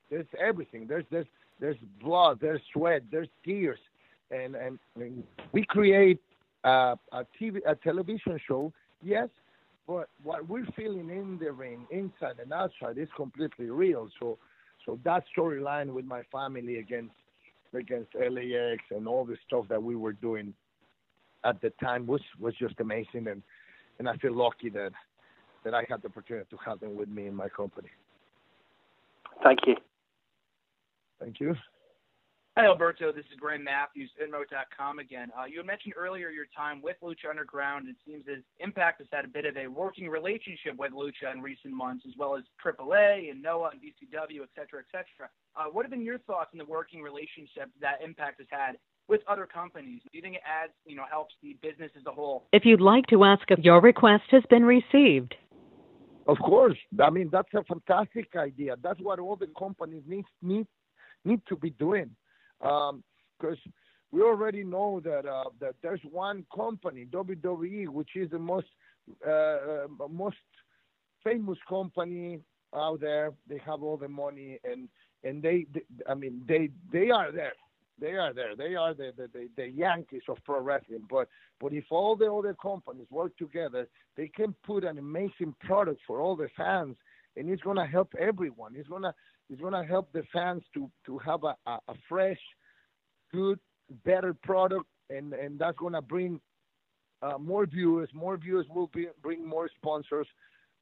there's 0.09 0.25
everything. 0.39 0.87
There's 0.87 1.05
there's 1.11 1.27
there's 1.59 1.77
blood. 2.01 2.39
There's 2.41 2.61
sweat. 2.73 3.03
There's 3.11 3.29
tears, 3.45 3.79
and 4.31 4.55
and, 4.55 4.79
and 4.95 5.23
we 5.51 5.65
create 5.65 6.19
uh, 6.63 6.95
a 7.11 7.25
TV 7.39 7.59
a 7.67 7.75
television 7.75 8.39
show. 8.47 8.73
Yes, 9.03 9.29
but 9.87 10.09
what 10.21 10.47
we're 10.47 10.67
feeling 10.75 11.09
in 11.09 11.39
the 11.39 11.51
ring, 11.51 11.87
inside 11.89 12.39
and 12.41 12.51
outside, 12.51 12.97
is 12.97 13.07
completely 13.15 13.69
real. 13.69 14.09
So 14.19 14.37
so 14.85 14.99
that 15.03 15.23
storyline 15.35 15.93
with 15.93 16.05
my 16.05 16.23
family 16.31 16.77
against 16.77 17.15
against 17.73 18.13
LAX 18.15 18.83
and 18.91 19.07
all 19.07 19.25
the 19.25 19.37
stuff 19.45 19.65
that 19.69 19.81
we 19.81 19.95
were 19.95 20.13
doing 20.13 20.53
at 21.43 21.61
the 21.61 21.69
time 21.81 22.05
was 22.05 22.21
was 22.39 22.53
just 22.55 22.79
amazing 22.79 23.27
and 23.27 23.41
and 23.99 24.07
I 24.09 24.15
feel 24.17 24.33
lucky 24.33 24.69
that 24.71 24.91
that 25.63 25.73
I 25.73 25.85
had 25.89 26.01
the 26.01 26.07
opportunity 26.07 26.47
to 26.49 26.57
have 26.65 26.79
them 26.79 26.95
with 26.95 27.09
me 27.09 27.27
in 27.27 27.35
my 27.35 27.49
company. 27.49 27.89
Thank 29.43 29.59
you. 29.65 29.75
Thank 31.19 31.39
you. 31.39 31.55
Hi, 32.57 32.65
Alberto. 32.65 33.11
This 33.11 33.25
is 33.31 33.39
Graham 33.39 33.63
Matthews, 33.63 34.09
Inmo.com 34.17 34.97
again. 34.97 35.29
Uh, 35.37 35.45
you 35.45 35.59
had 35.59 35.67
mentioned 35.67 35.93
earlier 35.95 36.31
your 36.31 36.47
time 36.57 36.81
with 36.81 36.95
Lucha 37.03 37.29
Underground. 37.29 37.87
It 37.87 37.95
seems 38.03 38.25
as 38.27 38.41
Impact 38.59 38.99
has 38.99 39.07
had 39.13 39.25
a 39.25 39.27
bit 39.27 39.45
of 39.45 39.55
a 39.57 39.67
working 39.67 40.09
relationship 40.09 40.73
with 40.75 40.91
Lucha 40.91 41.31
in 41.31 41.43
recent 41.43 41.71
months, 41.71 42.03
as 42.07 42.15
well 42.17 42.35
as 42.35 42.41
AAA 42.65 43.29
and 43.29 43.43
Noah 43.43 43.69
and 43.73 43.79
DCW, 43.79 44.41
et 44.41 44.49
cetera, 44.55 44.81
et 44.81 44.89
cetera. 44.89 45.29
Uh, 45.55 45.65
what 45.71 45.85
have 45.85 45.91
been 45.91 46.01
your 46.01 46.17
thoughts 46.17 46.49
on 46.51 46.57
the 46.57 46.65
working 46.65 47.03
relationship 47.03 47.69
that 47.79 48.01
Impact 48.03 48.39
has 48.39 48.47
had 48.49 48.77
with 49.07 49.21
other 49.27 49.45
companies? 49.45 50.01
Do 50.11 50.17
you 50.17 50.23
think 50.23 50.37
it 50.37 50.41
adds, 50.43 50.73
you 50.87 50.95
know, 50.95 51.05
helps 51.07 51.35
the 51.43 51.55
business 51.61 51.91
as 51.95 52.07
a 52.07 52.11
whole? 52.11 52.47
If 52.53 52.65
you'd 52.65 52.81
like 52.81 53.05
to 53.11 53.23
ask 53.23 53.43
if 53.51 53.59
your 53.59 53.79
request 53.81 54.23
has 54.31 54.41
been 54.49 54.65
received. 54.65 55.35
Of 56.27 56.39
course. 56.39 56.77
I 56.99 57.11
mean, 57.11 57.29
that's 57.31 57.53
a 57.53 57.63
fantastic 57.65 58.35
idea. 58.35 58.77
That's 58.81 58.99
what 58.99 59.19
all 59.19 59.35
the 59.35 59.47
companies 59.59 60.01
need 60.07 60.25
need 60.41 60.65
need 61.23 61.41
to 61.49 61.55
be 61.55 61.69
doing 61.69 62.09
because 62.59 62.93
um, 63.65 63.73
we 64.11 64.21
already 64.21 64.63
know 64.63 64.99
that 65.03 65.25
uh, 65.25 65.49
that 65.59 65.75
there's 65.81 66.01
one 66.11 66.45
company, 66.55 67.05
WWE, 67.11 67.87
which 67.89 68.15
is 68.15 68.29
the 68.29 68.39
most 68.39 68.67
uh, 69.25 69.29
uh, 69.29 70.07
most 70.09 70.37
famous 71.23 71.57
company 71.67 72.39
out 72.75 72.99
there. 73.01 73.31
They 73.47 73.59
have 73.65 73.83
all 73.83 73.97
the 73.97 74.07
money, 74.07 74.59
and 74.63 74.87
and 75.23 75.41
they, 75.41 75.65
they 75.73 75.81
I 76.09 76.13
mean, 76.13 76.41
they 76.47 76.69
they 76.91 77.09
are 77.09 77.31
there. 77.31 77.53
They 77.99 78.13
are 78.13 78.31
there. 78.31 78.55
They 78.55 78.75
are 78.75 78.93
the, 78.93 79.11
the, 79.17 79.27
the, 79.33 79.49
the 79.55 79.67
Yankees 79.69 80.21
of 80.29 80.37
pro 80.45 80.61
wrestling. 80.61 81.07
But 81.09 81.27
but 81.59 81.73
if 81.73 81.85
all 81.89 82.15
the 82.15 82.31
other 82.31 82.55
companies 82.61 83.07
work 83.09 83.35
together, 83.37 83.87
they 84.15 84.27
can 84.27 84.55
put 84.63 84.83
an 84.83 84.97
amazing 84.99 85.55
product 85.61 86.01
for 86.05 86.21
all 86.21 86.35
the 86.35 86.49
fans, 86.55 86.95
and 87.35 87.49
it's 87.49 87.63
gonna 87.63 87.87
help 87.87 88.13
everyone. 88.19 88.75
It's 88.75 88.89
gonna 88.89 89.13
it's 89.49 89.61
going 89.61 89.73
to 89.73 89.83
help 89.83 90.11
the 90.11 90.23
fans 90.33 90.63
to 90.73 90.89
to 91.05 91.17
have 91.19 91.43
a, 91.43 91.55
a, 91.65 91.79
a 91.87 91.93
fresh, 92.09 92.39
good, 93.33 93.59
better 94.05 94.33
product, 94.33 94.85
and 95.09 95.33
and 95.33 95.59
that's 95.59 95.77
going 95.77 95.93
to 95.93 96.01
bring 96.01 96.39
uh, 97.21 97.37
more 97.37 97.65
viewers. 97.65 98.09
More 98.13 98.37
viewers 98.37 98.65
will 98.69 98.87
be, 98.87 99.07
bring 99.21 99.45
more 99.45 99.69
sponsors. 99.75 100.27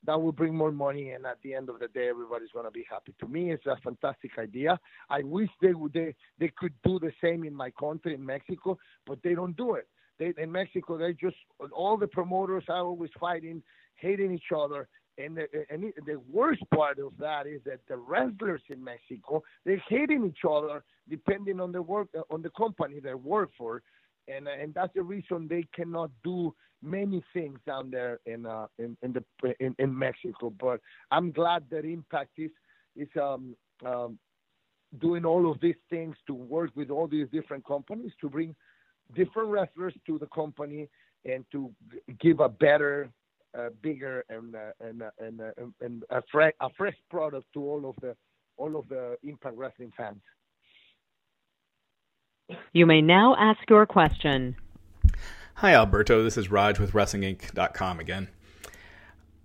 That 0.05 0.21
will 0.21 0.31
bring 0.31 0.53
more 0.53 0.71
money, 0.71 1.11
and 1.11 1.25
at 1.25 1.37
the 1.41 1.55
end 1.55 1.67
of 1.67 1.79
the 1.79 1.87
day, 1.87 2.09
everybody's 2.09 2.51
going 2.51 2.65
to 2.65 2.71
be 2.71 2.85
happy. 2.89 3.15
To 3.21 3.27
me, 3.27 3.51
it's 3.51 3.65
a 3.65 3.75
fantastic 3.83 4.37
idea. 4.37 4.79
I 5.09 5.23
wish 5.23 5.49
they 5.61 5.73
would 5.73 5.93
they 5.93 6.13
they 6.39 6.51
could 6.55 6.73
do 6.83 6.99
the 6.99 7.11
same 7.23 7.43
in 7.43 7.55
my 7.55 7.71
country, 7.71 8.13
in 8.13 8.23
Mexico, 8.23 8.77
but 9.07 9.17
they 9.23 9.33
don't 9.33 9.57
do 9.57 9.75
it. 9.75 9.87
They, 10.19 10.33
in 10.37 10.51
Mexico, 10.51 10.97
they 10.97 11.13
just 11.13 11.37
all 11.71 11.97
the 11.97 12.07
promoters 12.07 12.65
are 12.69 12.85
always 12.85 13.09
fighting, 13.19 13.63
hating 13.95 14.31
each 14.33 14.51
other, 14.55 14.87
and 15.17 15.37
the, 15.37 15.47
and 15.69 15.83
the 16.05 16.19
worst 16.31 16.61
part 16.73 16.99
of 16.99 17.13
that 17.19 17.47
is 17.47 17.61
that 17.65 17.79
the 17.87 17.97
wrestlers 17.97 18.61
in 18.69 18.83
Mexico 18.83 19.43
they're 19.65 19.81
hating 19.87 20.25
each 20.25 20.45
other 20.49 20.83
depending 21.09 21.59
on 21.59 21.71
the 21.71 21.81
work 21.81 22.07
on 22.29 22.41
the 22.41 22.49
company 22.51 22.99
they 22.99 23.13
work 23.13 23.49
for, 23.57 23.81
and 24.27 24.47
and 24.47 24.73
that's 24.73 24.93
the 24.93 25.01
reason 25.01 25.47
they 25.47 25.65
cannot 25.73 26.11
do 26.23 26.53
many 26.81 27.23
things 27.33 27.59
down 27.65 27.89
there 27.89 28.19
in 28.25 28.45
uh 28.45 28.67
in 28.77 28.97
in 29.01 29.13
the 29.13 29.53
in, 29.59 29.75
in 29.79 29.97
Mexico. 29.97 30.53
But 30.59 30.81
I'm 31.11 31.31
glad 31.31 31.63
that 31.71 31.85
Impact 31.85 32.31
is 32.37 32.51
is 32.95 33.09
um 33.21 33.55
um 33.85 34.19
doing 34.99 35.25
all 35.25 35.51
of 35.51 35.59
these 35.61 35.75
things 35.89 36.15
to 36.27 36.33
work 36.33 36.71
with 36.75 36.89
all 36.89 37.07
these 37.07 37.27
different 37.31 37.65
companies 37.65 38.11
to 38.21 38.29
bring 38.29 38.55
different 39.15 39.49
wrestlers 39.49 39.93
to 40.07 40.17
the 40.17 40.27
company 40.27 40.87
and 41.25 41.43
to 41.51 41.71
give 42.19 42.39
a 42.39 42.49
better 42.49 43.09
uh, 43.57 43.69
bigger 43.81 44.23
and 44.29 44.55
uh, 44.55 44.59
and 44.79 45.01
uh, 45.01 45.09
and 45.19 45.41
uh, 45.41 45.51
and 45.81 46.03
a, 46.09 46.21
fresh 46.31 46.53
a 46.61 46.69
fresh 46.77 46.95
product 47.09 47.45
to 47.53 47.61
all 47.61 47.89
of 47.89 47.95
the 48.01 48.15
all 48.57 48.77
of 48.77 48.87
the 48.89 49.17
Impact 49.23 49.55
Wrestling 49.57 49.91
fans. 49.95 50.21
You 52.73 52.85
may 52.85 53.01
now 53.01 53.35
ask 53.37 53.59
your 53.69 53.85
question. 53.85 54.55
Hi, 55.55 55.73
Alberto. 55.73 56.23
This 56.23 56.37
is 56.37 56.51
Raj 56.51 56.79
with 56.79 56.91
WrestlingInc.com 56.91 57.99
again. 57.99 58.27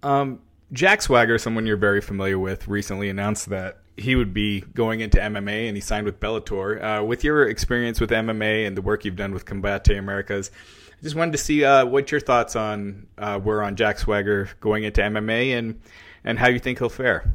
Um, 0.03 0.40
Jack 0.73 1.03
Swagger, 1.03 1.38
someone 1.38 1.66
you're 1.66 1.77
very 1.77 2.01
familiar 2.01 2.38
with, 2.38 2.68
recently 2.68 3.09
announced 3.09 3.49
that 3.49 3.79
he 3.96 4.16
would 4.16 4.35
be 4.35 4.61
going 4.61 5.01
into 5.01 5.18
MMA 5.18 5.68
and 5.68 5.77
he 5.77 5.81
signed 5.81 6.07
with 6.07 6.20
Bellator. 6.20 7.01
Uh, 7.01 7.05
with 7.05 7.23
your 7.23 7.49
experience 7.49 8.01
with 8.01 8.11
MMA 8.11 8.66
and 8.66 8.77
the 8.77 8.83
work 8.83 9.05
you've 9.05 9.16
done 9.16 9.33
with 9.33 9.44
Combate 9.44 9.99
Americas, 9.99 10.51
I 10.51 10.89
just 11.03 11.17
wanted 11.17 11.33
to 11.33 11.39
see 11.39 11.65
uh, 11.65 11.85
what 11.87 12.11
your 12.11 12.21
thoughts 12.21 12.57
on 12.57 13.07
uh, 13.19 13.41
were 13.43 13.63
on 13.63 13.77
Jack 13.77 13.99
Swagger 13.99 14.51
going 14.61 14.85
into 14.85 15.01
MMA 15.01 15.59
and 15.59 15.81
and 16.25 16.39
how 16.39 16.49
you 16.49 16.59
think 16.59 16.79
he'll 16.79 16.89
fare. 16.89 17.31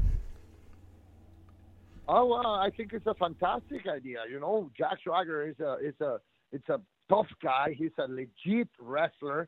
Oh, 2.07 2.33
uh, 2.33 2.59
I 2.59 2.69
think 2.69 2.93
it's 2.93 3.07
a 3.07 3.15
fantastic 3.15 3.87
idea. 3.87 4.19
You 4.29 4.39
know, 4.39 4.69
Jack 4.77 4.97
Swagger 5.03 5.47
is 5.47 5.59
a 5.59 5.77
is 5.81 5.99
a 6.01 6.19
it's 6.51 6.69
a 6.69 6.79
tough 7.09 7.27
guy. 7.43 7.75
He's 7.77 7.91
a 7.97 8.07
legit 8.07 8.69
wrestler. 8.79 9.47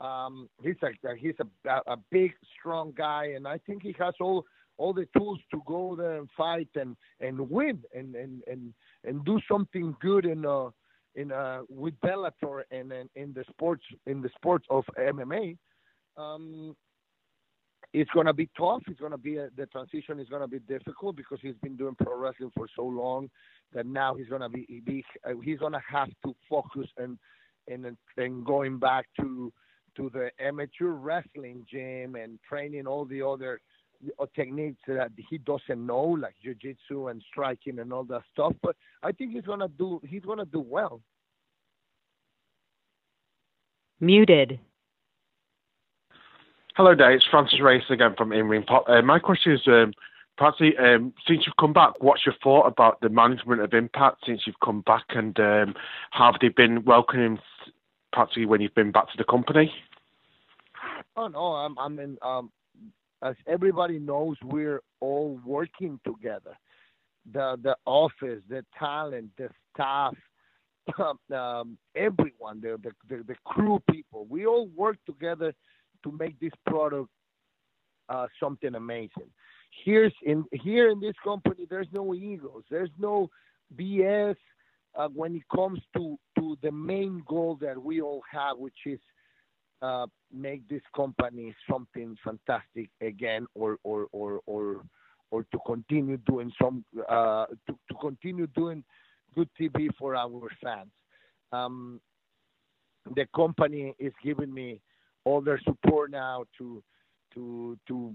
Um, 0.00 0.48
he's 0.62 0.76
a 0.82 1.16
he's 1.16 1.34
a, 1.40 1.80
a 1.86 1.96
big, 2.10 2.32
strong 2.58 2.92
guy, 2.96 3.32
and 3.36 3.46
I 3.46 3.58
think 3.58 3.82
he 3.82 3.94
has 3.98 4.14
all 4.20 4.46
all 4.78 4.94
the 4.94 5.08
tools 5.16 5.40
to 5.50 5.60
go 5.66 5.94
there 5.96 6.16
and 6.16 6.28
fight 6.36 6.68
and 6.76 6.96
and 7.20 7.50
win 7.50 7.82
and 7.94 8.14
and 8.14 8.42
and, 8.46 8.72
and 9.04 9.24
do 9.24 9.40
something 9.50 9.94
good 10.00 10.24
in 10.24 10.46
uh 10.46 10.70
in 11.18 11.32
uh, 11.32 11.62
with 11.68 11.94
Bellator 12.00 12.62
and, 12.70 12.92
and 12.92 13.10
in 13.16 13.32
the 13.32 13.44
sports 13.50 13.82
in 14.06 14.22
the 14.22 14.30
sports 14.36 14.64
of 14.70 14.84
MMA, 14.98 15.56
um, 16.16 16.76
it's 17.92 18.10
to 18.26 18.32
be 18.32 18.48
tough. 18.56 18.82
It's 18.86 19.00
to 19.12 19.18
be 19.18 19.38
a, 19.38 19.48
the 19.56 19.66
transition 19.66 20.20
is 20.20 20.28
to 20.42 20.48
be 20.48 20.60
difficult 20.60 21.16
because 21.16 21.38
he's 21.42 21.56
been 21.62 21.76
doing 21.76 21.96
pro 22.00 22.16
wrestling 22.16 22.52
for 22.54 22.68
so 22.76 22.84
long 22.84 23.28
that 23.72 23.86
now 23.86 24.14
he's 24.14 24.28
to 24.42 24.48
be, 24.48 24.82
be 24.84 25.04
he's 25.42 25.58
to 25.72 25.82
have 25.90 26.08
to 26.24 26.34
focus 26.48 26.86
and 26.96 27.18
and 27.66 27.96
and 28.16 28.44
going 28.44 28.78
back 28.78 29.06
to 29.20 29.52
to 29.96 30.10
the 30.14 30.30
amateur 30.38 30.90
wrestling 30.90 31.66
gym 31.68 32.14
and 32.14 32.38
training 32.48 32.86
all 32.86 33.04
the 33.04 33.20
other 33.20 33.60
techniques 34.34 34.80
that 34.86 35.10
he 35.30 35.38
doesn't 35.38 35.84
know, 35.86 36.02
like 36.02 36.34
jiu-jitsu 36.42 37.08
and 37.08 37.22
striking 37.30 37.78
and 37.78 37.92
all 37.92 38.04
that 38.04 38.22
stuff. 38.32 38.54
But 38.62 38.76
I 39.02 39.12
think 39.12 39.32
he's 39.32 39.44
gonna 39.44 39.68
do 39.68 40.00
he's 40.06 40.22
gonna 40.22 40.44
do 40.44 40.60
well. 40.60 41.00
Muted. 44.00 44.60
Hello 46.76 46.94
there, 46.94 47.12
it's 47.12 47.26
Francis 47.28 47.60
Race 47.60 47.82
again 47.90 48.14
from 48.16 48.32
In 48.32 48.62
Pop. 48.62 48.84
Uh, 48.88 49.02
my 49.02 49.18
question 49.18 49.52
is, 49.52 49.60
um, 49.66 49.92
practically, 50.36 50.76
um, 50.78 51.12
since 51.26 51.42
you've 51.44 51.56
come 51.58 51.72
back, 51.72 51.94
what's 51.98 52.24
your 52.24 52.36
thought 52.40 52.68
about 52.68 53.00
the 53.00 53.08
management 53.08 53.60
of 53.60 53.74
Impact 53.74 54.18
since 54.24 54.42
you've 54.46 54.60
come 54.64 54.82
back, 54.82 55.02
and 55.08 55.40
um, 55.40 55.74
have 56.12 56.34
they 56.40 56.50
been 56.50 56.84
welcoming 56.84 57.40
practically 58.12 58.46
when 58.46 58.60
you've 58.60 58.76
been 58.76 58.92
back 58.92 59.06
to 59.06 59.16
the 59.18 59.24
company? 59.24 59.72
Oh 61.16 61.26
no, 61.26 61.54
I'm 61.54 61.76
I'm 61.80 61.98
in 61.98 62.16
um, 62.22 62.52
as 63.22 63.34
everybody 63.46 63.98
knows, 63.98 64.36
we're 64.44 64.80
all 65.00 65.40
working 65.44 66.00
together. 66.04 66.56
The 67.32 67.58
the 67.62 67.76
office, 67.84 68.42
the 68.48 68.64
talent, 68.78 69.30
the 69.36 69.50
staff, 69.74 70.14
um, 71.34 71.76
everyone, 71.94 72.60
the, 72.60 72.78
the, 72.82 72.92
the 73.08 73.22
the 73.24 73.34
crew 73.44 73.80
people, 73.90 74.26
we 74.28 74.46
all 74.46 74.68
work 74.68 74.96
together 75.06 75.52
to 76.04 76.12
make 76.12 76.38
this 76.40 76.52
product 76.66 77.10
uh, 78.08 78.26
something 78.40 78.74
amazing. 78.74 79.30
Here's 79.84 80.14
in 80.24 80.44
here 80.52 80.90
in 80.90 81.00
this 81.00 81.14
company, 81.22 81.66
there's 81.68 81.88
no 81.92 82.14
egos, 82.14 82.62
there's 82.70 82.90
no 82.98 83.28
BS 83.76 84.36
uh, 84.94 85.08
when 85.08 85.36
it 85.36 85.42
comes 85.54 85.80
to 85.96 86.18
to 86.38 86.56
the 86.62 86.72
main 86.72 87.22
goal 87.26 87.58
that 87.60 87.82
we 87.82 88.00
all 88.00 88.22
have, 88.30 88.58
which 88.58 88.86
is 88.86 89.00
uh, 89.82 90.06
make 90.32 90.66
this 90.68 90.82
company 90.94 91.54
something 91.70 92.16
fantastic 92.24 92.90
again, 93.00 93.46
or 93.54 93.78
or 93.84 94.06
or 94.12 94.40
or 94.46 94.82
or 95.30 95.42
to 95.44 95.58
continue 95.66 96.16
doing 96.18 96.52
some 96.60 96.84
uh, 97.08 97.46
to, 97.66 97.72
to 97.88 97.94
continue 98.00 98.46
doing 98.48 98.84
good 99.34 99.48
TV 99.60 99.88
for 99.98 100.16
our 100.16 100.48
fans. 100.62 100.90
Um, 101.52 102.00
the 103.14 103.26
company 103.34 103.94
is 103.98 104.12
giving 104.22 104.52
me 104.52 104.80
all 105.24 105.40
their 105.40 105.60
support 105.64 106.10
now 106.10 106.44
to 106.58 106.82
to 107.34 107.78
to 107.88 108.14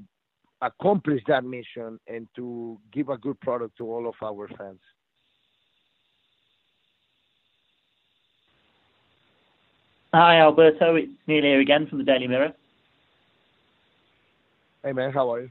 accomplish 0.61 1.21
that 1.27 1.43
mission 1.43 1.99
and 2.07 2.27
to 2.35 2.79
give 2.91 3.09
a 3.09 3.17
good 3.17 3.39
product 3.41 3.77
to 3.77 3.85
all 3.85 4.07
of 4.07 4.15
our 4.23 4.47
fans. 4.57 4.79
Hi, 10.15 10.39
Alberto. 10.39 10.95
It's 10.95 11.11
Neil 11.25 11.41
here 11.41 11.59
again 11.59 11.87
from 11.87 11.97
the 11.97 12.03
Daily 12.03 12.27
Mirror. 12.27 12.53
Hey, 14.83 14.91
man. 14.91 15.11
How 15.11 15.33
are 15.33 15.41
you? 15.41 15.49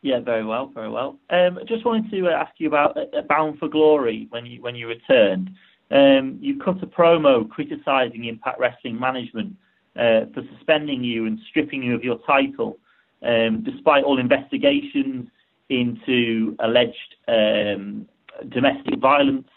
Yeah, 0.00 0.20
very 0.20 0.42
well, 0.42 0.70
very 0.72 0.88
well. 0.88 1.18
Um, 1.28 1.58
I 1.58 1.64
just 1.68 1.84
wanted 1.84 2.10
to 2.12 2.28
uh, 2.28 2.30
ask 2.30 2.52
you 2.56 2.68
about 2.68 2.96
uh, 2.96 3.20
Bound 3.28 3.58
for 3.58 3.68
Glory 3.68 4.26
when 4.30 4.46
you 4.46 4.62
when 4.62 4.74
you 4.74 4.88
returned. 4.88 5.50
Um, 5.90 6.38
you 6.40 6.58
cut 6.58 6.82
a 6.82 6.86
promo 6.86 7.46
criticising 7.46 8.24
Impact 8.24 8.58
Wrestling 8.58 8.98
management 8.98 9.54
uh, 9.96 10.32
for 10.32 10.42
suspending 10.56 11.04
you 11.04 11.26
and 11.26 11.38
stripping 11.50 11.82
you 11.82 11.94
of 11.94 12.02
your 12.02 12.18
title, 12.26 12.78
um, 13.22 13.62
despite 13.62 14.04
all 14.04 14.18
investigations 14.18 15.28
into 15.68 16.56
alleged 16.60 17.16
um, 17.28 18.08
domestic 18.48 18.98
violence, 18.98 19.48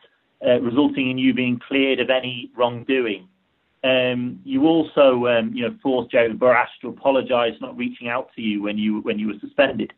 uh, 0.45 0.59
resulting 0.59 1.09
in 1.11 1.17
you 1.17 1.33
being 1.33 1.61
cleared 1.65 2.01
of 2.01 2.09
any 2.09 2.51
wrongdoing. 2.57 3.29
Um, 3.83 4.41
you 4.43 4.65
also, 4.65 5.25
um, 5.27 5.53
you 5.53 5.63
know, 5.63 5.75
forced 5.81 6.11
Jeremy 6.11 6.35
Borash 6.35 6.67
to 6.81 6.89
apologise 6.89 7.57
for 7.59 7.67
not 7.67 7.77
reaching 7.77 8.09
out 8.09 8.29
to 8.35 8.41
you 8.41 8.61
when 8.61 8.77
you 8.77 8.99
when 9.01 9.17
you 9.17 9.27
were 9.27 9.39
suspended. 9.39 9.93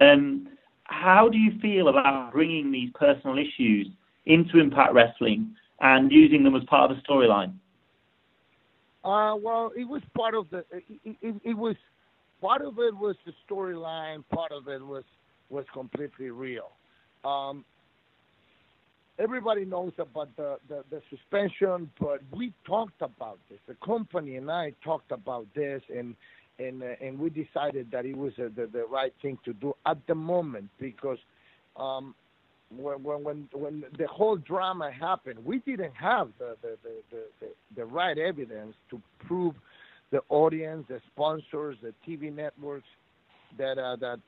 Um, 0.00 0.48
how 0.84 1.28
do 1.28 1.38
you 1.38 1.52
feel 1.60 1.88
about 1.88 2.32
bringing 2.32 2.72
these 2.72 2.90
personal 2.94 3.38
issues 3.38 3.86
into 4.26 4.58
Impact 4.58 4.92
Wrestling 4.92 5.54
and 5.80 6.10
using 6.10 6.42
them 6.42 6.56
as 6.56 6.64
part 6.64 6.90
of 6.90 6.96
a 6.96 7.00
storyline? 7.02 7.52
Uh, 9.04 9.34
well, 9.36 9.70
it 9.76 9.88
was 9.88 10.02
part 10.16 10.34
of 10.34 10.50
the. 10.50 10.64
It, 10.72 11.16
it, 11.22 11.34
it 11.44 11.54
was 11.56 11.76
part 12.40 12.62
of 12.62 12.78
it 12.78 12.96
was 12.96 13.16
the 13.24 13.32
storyline. 13.48 14.24
Part 14.34 14.50
of 14.50 14.66
it 14.68 14.84
was 14.84 15.04
was 15.50 15.64
completely 15.72 16.30
real. 16.30 16.72
Um, 17.24 17.64
everybody 19.20 19.64
knows 19.64 19.92
about 19.98 20.34
the, 20.36 20.56
the, 20.68 20.82
the 20.90 21.02
suspension, 21.10 21.90
but 22.00 22.20
we 22.32 22.52
talked 22.66 23.00
about 23.02 23.38
this. 23.48 23.58
The 23.68 23.76
company 23.84 24.36
and 24.36 24.50
I 24.50 24.72
talked 24.82 25.12
about 25.12 25.46
this, 25.54 25.82
and 25.94 26.14
and 26.58 26.82
uh, 26.82 26.86
and 27.00 27.18
we 27.18 27.30
decided 27.30 27.90
that 27.92 28.04
it 28.04 28.16
was 28.16 28.32
uh, 28.38 28.48
the 28.56 28.66
the 28.66 28.84
right 28.86 29.12
thing 29.22 29.38
to 29.44 29.52
do 29.52 29.74
at 29.86 29.98
the 30.06 30.14
moment 30.14 30.68
because 30.78 31.18
um, 31.76 32.14
when 32.76 33.02
when 33.02 33.48
when 33.52 33.84
the 33.98 34.06
whole 34.06 34.36
drama 34.36 34.90
happened, 34.90 35.44
we 35.44 35.58
didn't 35.60 35.94
have 35.94 36.28
the 36.38 36.56
the 36.62 36.76
the, 36.82 37.22
the, 37.40 37.46
the, 37.76 37.84
right 37.84 38.18
evidence 38.18 38.74
to 38.90 39.00
prove 39.26 39.54
the 40.10 40.20
audience, 40.28 40.84
the 40.88 41.00
sponsors, 41.12 41.76
the 41.82 41.94
TV 42.06 42.34
networks 42.34 42.88
that 43.58 43.78
uh, 43.78 43.96
that, 43.96 44.18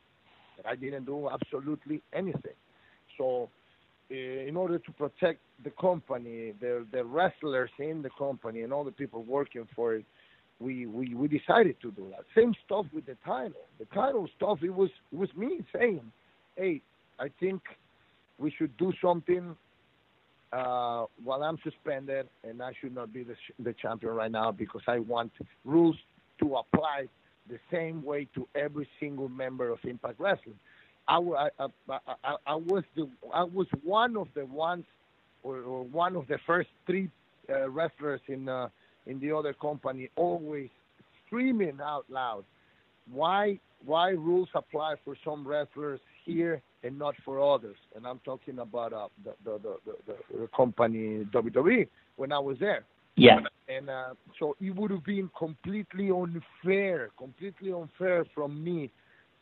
that 0.56 0.66
I 0.66 0.76
didn't 0.76 1.04
do 1.04 1.28
absolutely 1.28 2.02
anything. 2.12 2.56
So 3.18 3.50
in 4.12 4.56
order 4.56 4.78
to 4.78 4.92
protect 4.92 5.40
the 5.64 5.70
company, 5.70 6.52
the 6.60 6.86
the 6.92 7.04
wrestlers 7.04 7.70
in 7.78 8.02
the 8.02 8.10
company, 8.18 8.62
and 8.62 8.72
all 8.72 8.84
the 8.84 8.92
people 8.92 9.22
working 9.22 9.66
for 9.74 9.94
it, 9.94 10.04
we 10.60 10.86
we 10.86 11.14
we 11.14 11.28
decided 11.28 11.76
to 11.80 11.90
do 11.92 12.06
that. 12.10 12.24
Same 12.34 12.54
stuff 12.66 12.86
with 12.92 13.06
the 13.06 13.16
title. 13.24 13.66
The 13.78 13.86
title 13.86 14.28
stuff. 14.36 14.58
It 14.62 14.74
was 14.74 14.90
it 15.12 15.18
was 15.18 15.30
me 15.34 15.60
saying, 15.74 16.02
"Hey, 16.56 16.82
I 17.18 17.30
think 17.40 17.62
we 18.38 18.50
should 18.50 18.76
do 18.76 18.92
something 19.00 19.56
uh, 20.52 21.06
while 21.24 21.42
I'm 21.42 21.58
suspended, 21.64 22.28
and 22.44 22.62
I 22.62 22.72
should 22.80 22.94
not 22.94 23.12
be 23.12 23.22
the 23.22 23.36
the 23.60 23.72
champion 23.74 24.14
right 24.14 24.30
now 24.30 24.52
because 24.52 24.82
I 24.86 24.98
want 24.98 25.32
rules 25.64 25.96
to 26.40 26.56
apply 26.56 27.08
the 27.48 27.58
same 27.70 28.04
way 28.04 28.28
to 28.34 28.46
every 28.54 28.88
single 29.00 29.28
member 29.28 29.70
of 29.70 29.78
Impact 29.84 30.20
Wrestling." 30.20 30.58
I, 31.08 31.16
I, 31.18 31.66
I, 31.88 32.36
I, 32.46 32.54
was 32.54 32.84
the 32.96 33.08
I 33.34 33.42
was 33.42 33.66
one 33.82 34.16
of 34.16 34.28
the 34.34 34.46
ones 34.46 34.84
or, 35.42 35.58
or 35.58 35.82
one 35.84 36.16
of 36.16 36.26
the 36.28 36.38
first 36.46 36.68
three 36.86 37.10
uh, 37.50 37.68
wrestlers 37.68 38.20
in 38.28 38.48
uh, 38.48 38.68
in 39.06 39.18
the 39.20 39.32
other 39.32 39.52
company 39.52 40.10
always 40.16 40.68
screaming 41.26 41.78
out 41.82 42.04
loud 42.08 42.44
why 43.10 43.58
why 43.84 44.10
rules 44.10 44.48
apply 44.54 44.94
for 45.04 45.16
some 45.24 45.46
wrestlers 45.46 46.00
here 46.24 46.62
and 46.84 46.98
not 46.98 47.14
for 47.24 47.40
others? 47.40 47.76
And 47.96 48.06
I'm 48.06 48.20
talking 48.24 48.60
about 48.60 48.92
uh, 48.92 49.08
the, 49.24 49.34
the, 49.44 49.76
the, 49.84 50.14
the, 50.38 50.48
company 50.56 51.26
WWE 51.32 51.88
when 52.16 52.32
I 52.32 52.38
was 52.38 52.58
there. 52.60 52.84
Yeah. 53.16 53.40
And 53.68 53.90
uh, 53.90 54.14
so 54.38 54.56
it 54.60 54.74
would 54.76 54.92
have 54.92 55.04
been 55.04 55.30
completely 55.36 56.10
unfair 56.10 57.10
completely 57.18 57.72
unfair 57.72 58.24
from 58.34 58.62
me 58.62 58.90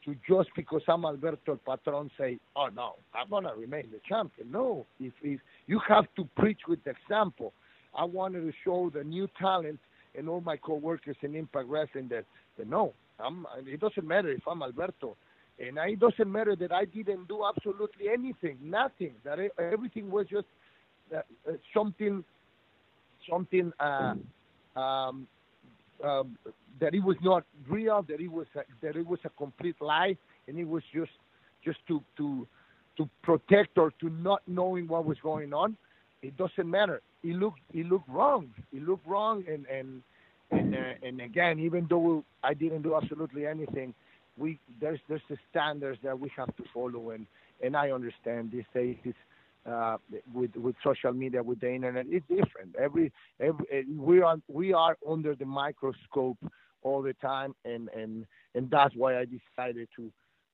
to 0.05 0.17
just 0.29 0.49
because 0.57 0.83
I'm 0.89 1.05
Alberto 1.05 1.59
Patron 1.67 2.11
say, 2.19 2.39
oh 2.57 2.69
no, 2.75 2.95
I'm 3.15 3.29
gonna 3.29 3.55
remain 3.57 3.89
the 3.93 4.01
champion. 4.09 4.51
No, 4.51 4.87
if 4.99 5.13
if 5.23 5.41
you 5.67 5.81
have 5.89 6.07
to 6.17 6.29
preach 6.37 6.61
with 6.69 6.81
example. 6.87 7.53
I 7.95 8.05
wanted 8.05 8.41
to 8.43 8.53
show 8.65 8.91
the 8.95 9.03
new 9.03 9.29
talent 9.39 9.81
and 10.17 10.29
all 10.29 10.41
my 10.41 10.57
coworkers 10.57 11.17
in 11.23 11.35
Impact 11.35 11.69
Wrestling 11.69 12.09
that, 12.09 12.25
that 12.59 12.69
no, 12.69 12.93
I'm. 13.19 13.47
It 13.67 13.81
doesn't 13.81 14.07
matter 14.07 14.31
if 14.31 14.43
I'm 14.49 14.63
Alberto, 14.63 15.17
and 15.59 15.79
it 15.79 16.01
doesn't 16.01 16.31
matter 16.31 16.57
that 16.57 16.73
I 16.73 16.85
didn't 16.85 17.29
do 17.29 17.45
absolutely 17.45 18.09
anything, 18.09 18.59
nothing. 18.63 19.15
That 19.25 19.39
everything 19.59 20.11
was 20.11 20.27
just 20.29 20.47
uh, 21.15 21.19
uh, 21.49 21.53
something, 21.75 22.25
something. 23.29 23.73
Uh, 23.79 24.15
um, 24.77 25.27
um, 26.05 26.37
that 26.81 26.95
it 26.95 27.03
was 27.05 27.17
not 27.23 27.45
real, 27.69 28.03
that 28.09 28.21
it 28.21 28.31
was 28.31 28.47
a, 28.57 28.61
that 28.83 28.97
it 28.97 29.07
was 29.07 29.21
a 29.25 29.31
complete 29.31 29.77
lie, 29.81 30.17
and 30.49 30.59
it 30.59 30.67
was 30.67 30.83
just 30.93 31.13
just 31.65 31.79
to 31.89 32.03
to 32.17 32.47
to 32.97 33.09
protect 33.23 33.79
or 33.79 33.93
to 34.01 34.11
not 34.11 34.43
knowing 34.47 34.89
what 34.89 35.05
was 35.05 35.19
going 35.23 35.53
on. 35.53 35.77
It 36.23 36.37
doesn't 36.37 36.71
matter. 36.71 37.01
It 37.23 37.37
looked 37.37 37.61
it 37.73 37.87
looked 37.87 38.09
wrong. 38.09 38.51
It 38.73 38.83
looked 38.83 39.07
wrong, 39.07 39.45
and 39.49 39.67
and 39.67 40.03
and 40.51 40.75
uh, 40.75 41.07
and 41.07 41.21
again, 41.21 41.59
even 41.59 41.87
though 41.89 42.25
I 42.43 42.55
didn't 42.55 42.83
do 42.83 42.95
absolutely 42.95 43.47
anything, 43.47 43.95
we 44.37 44.59
there's 44.81 45.01
there's 45.09 45.23
the 45.29 45.37
standards 45.51 45.99
that 46.03 46.19
we 46.19 46.31
have 46.37 46.55
to 46.57 46.65
follow, 46.73 47.11
and 47.11 47.27
and 47.63 47.77
I 47.77 47.91
understand 47.91 48.51
these 48.53 48.65
days 48.75 48.97
it's 49.05 49.19
uh, 49.69 49.97
with 50.33 50.55
with 50.57 50.75
social 50.83 51.13
media, 51.13 51.43
with 51.43 51.61
the 51.61 51.71
internet, 51.73 52.07
it's 52.09 52.27
different. 52.29 52.75
Every 52.79 53.13
every 53.41 53.67
eh, 53.71 53.83
we 53.97 54.23
are 54.23 54.37
we 54.49 54.73
are 54.73 54.97
under 55.09 55.35
the 55.35 55.45
microscope 55.45 56.39
all 56.83 57.03
the 57.03 57.15
time, 57.15 57.55
and 57.65 57.89
and 57.97 58.27
and 58.55 58.71
that's 58.71 58.95
why 58.97 59.19
I 59.19 59.27
decided 59.27 59.89
to 59.97 60.11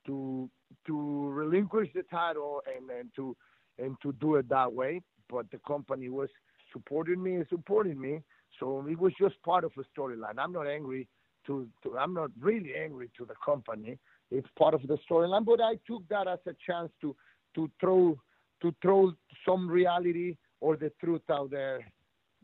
to 0.06 0.48
to 0.86 1.28
relinquish 1.30 1.88
the 1.94 2.02
title 2.04 2.62
and 2.76 2.90
and 2.90 3.10
to 3.16 3.36
and 3.78 3.96
to 4.02 4.12
do 4.14 4.36
it 4.36 4.48
that 4.48 4.72
way. 4.72 5.02
But 5.30 5.50
the 5.50 5.58
company 5.66 6.08
was 6.08 6.28
supporting 6.72 7.22
me 7.22 7.36
and 7.36 7.46
supporting 7.48 8.00
me, 8.00 8.22
so 8.58 8.84
it 8.88 8.98
was 8.98 9.12
just 9.20 9.40
part 9.42 9.64
of 9.64 9.72
a 9.78 9.98
storyline. 10.00 10.38
I'm 10.38 10.52
not 10.52 10.66
angry 10.66 11.08
to, 11.46 11.68
to 11.82 11.96
I'm 11.98 12.14
not 12.14 12.30
really 12.40 12.72
angry 12.76 13.10
to 13.18 13.24
the 13.24 13.34
company. 13.44 13.98
It's 14.30 14.48
part 14.58 14.74
of 14.74 14.82
the 14.86 14.98
storyline, 15.08 15.44
but 15.44 15.60
I 15.60 15.78
took 15.86 16.06
that 16.08 16.26
as 16.26 16.40
a 16.46 16.54
chance 16.66 16.90
to 17.02 17.14
to 17.54 17.70
throw 17.80 18.18
to 18.62 18.74
throw 18.82 19.12
some 19.46 19.68
reality 19.68 20.36
or 20.60 20.76
the 20.76 20.90
truth 21.00 21.22
out 21.30 21.50
there 21.50 21.86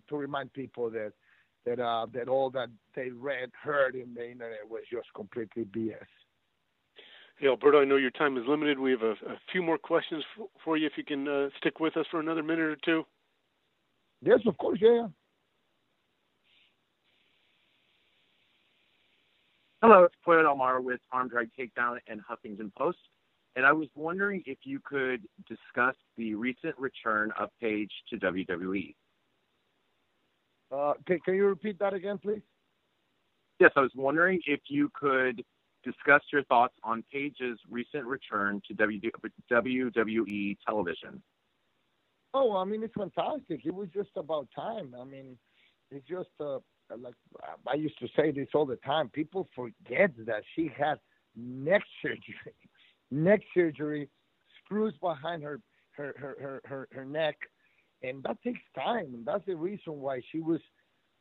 to 0.09 0.17
remind 0.17 0.53
people 0.53 0.91
that 0.91 1.13
that 1.65 1.81
uh, 1.81 2.07
that 2.13 2.29
all 2.29 2.51
that 2.51 2.69
they 2.95 3.11
read, 3.11 3.51
heard 3.63 3.95
in 3.95 4.15
the 4.15 4.31
internet 4.31 4.69
was 4.69 4.83
just 4.91 5.07
completely 5.15 5.65
BS. 5.65 5.95
Hey, 7.39 7.47
Alberto, 7.47 7.81
I 7.81 7.85
know 7.85 7.97
your 7.97 8.11
time 8.11 8.37
is 8.37 8.45
limited. 8.47 8.79
We 8.79 8.91
have 8.91 9.03
a, 9.03 9.13
a 9.13 9.41
few 9.51 9.63
more 9.63 9.79
questions 9.79 10.25
f- 10.39 10.49
for 10.65 10.77
you. 10.77 10.87
If 10.87 10.93
you 10.97 11.05
can 11.05 11.27
uh, 11.27 11.49
stick 11.59 11.81
with 11.81 11.97
us 11.97 12.07
for 12.11 12.21
another 12.21 12.43
minute 12.43 12.61
or 12.65 12.77
two. 12.85 13.05
Yes, 14.23 14.41
of 14.47 14.57
course. 14.59 14.79
Yeah. 14.81 15.07
Hello, 19.83 20.05
it's 20.05 20.15
Claire 20.25 20.45
Delmar 20.45 20.81
with 20.81 21.01
Arm 21.11 21.29
Drag 21.29 21.51
Takedown 21.59 21.99
and 22.07 22.21
Huffington 22.21 22.73
Post 22.77 22.99
and 23.57 23.67
I 23.67 23.73
was 23.73 23.89
wondering 23.95 24.43
if 24.47 24.59
you 24.65 24.81
could 24.85 25.23
discuss 25.49 25.95
the 26.17 26.35
recent 26.35 26.79
return 26.79 27.33
of 27.39 27.51
Paige 27.61 27.91
to 28.11 28.17
WWE. 28.17 28.95
Uh, 30.71 30.95
can, 31.07 31.21
can 31.21 31.35
you 31.35 31.47
repeat 31.47 31.79
that 31.81 31.93
again, 31.93 32.19
please? 32.19 32.41
Yes, 33.61 33.73
I 33.77 33.81
was 33.81 33.93
wondering 33.95 34.41
if 34.47 34.61
you 34.69 34.91
could 34.99 35.45
discuss 35.85 36.23
your 36.33 36.45
thoughts 36.45 36.75
on 36.83 37.05
Paige's 37.13 37.59
recent 37.71 38.05
return 38.07 38.63
to 38.69 38.75
WWE 38.75 40.57
television. 40.67 41.23
Oh, 42.35 42.57
I 42.57 42.65
mean, 42.65 42.83
it's 42.83 42.95
fantastic. 42.95 43.67
It 43.67 43.75
was 43.75 43.89
just 43.93 44.11
about 44.17 44.49
time. 44.57 44.95
I 44.99 45.05
mean, 45.05 45.37
it's 45.91 46.07
just 46.09 46.31
uh, 46.41 46.59
like 46.99 47.15
I 47.67 47.75
used 47.75 47.99
to 47.99 48.09
say 48.17 48.31
this 48.31 48.49
all 48.55 48.65
the 48.65 48.77
time. 48.77 49.11
People 49.11 49.49
forget 49.55 50.11
that 50.27 50.43
she 50.55 50.71
had 50.75 50.99
neck 51.37 51.83
surgery 52.01 52.55
neck 53.13 53.41
surgery, 53.55 54.09
screws 54.65 54.95
behind 55.01 55.43
her 55.43 55.61
her 55.93 56.15
her 56.19 56.37
her 56.41 56.61
her, 56.65 56.89
her 56.93 57.05
neck, 57.05 57.37
and 58.03 58.23
that 58.25 58.43
takes 58.43 58.61
time. 58.75 59.15
And 59.15 59.25
That's 59.25 59.45
the 59.47 59.55
reason 59.57 60.01
why 60.01 60.21
she 60.31 60.41
was 60.41 60.61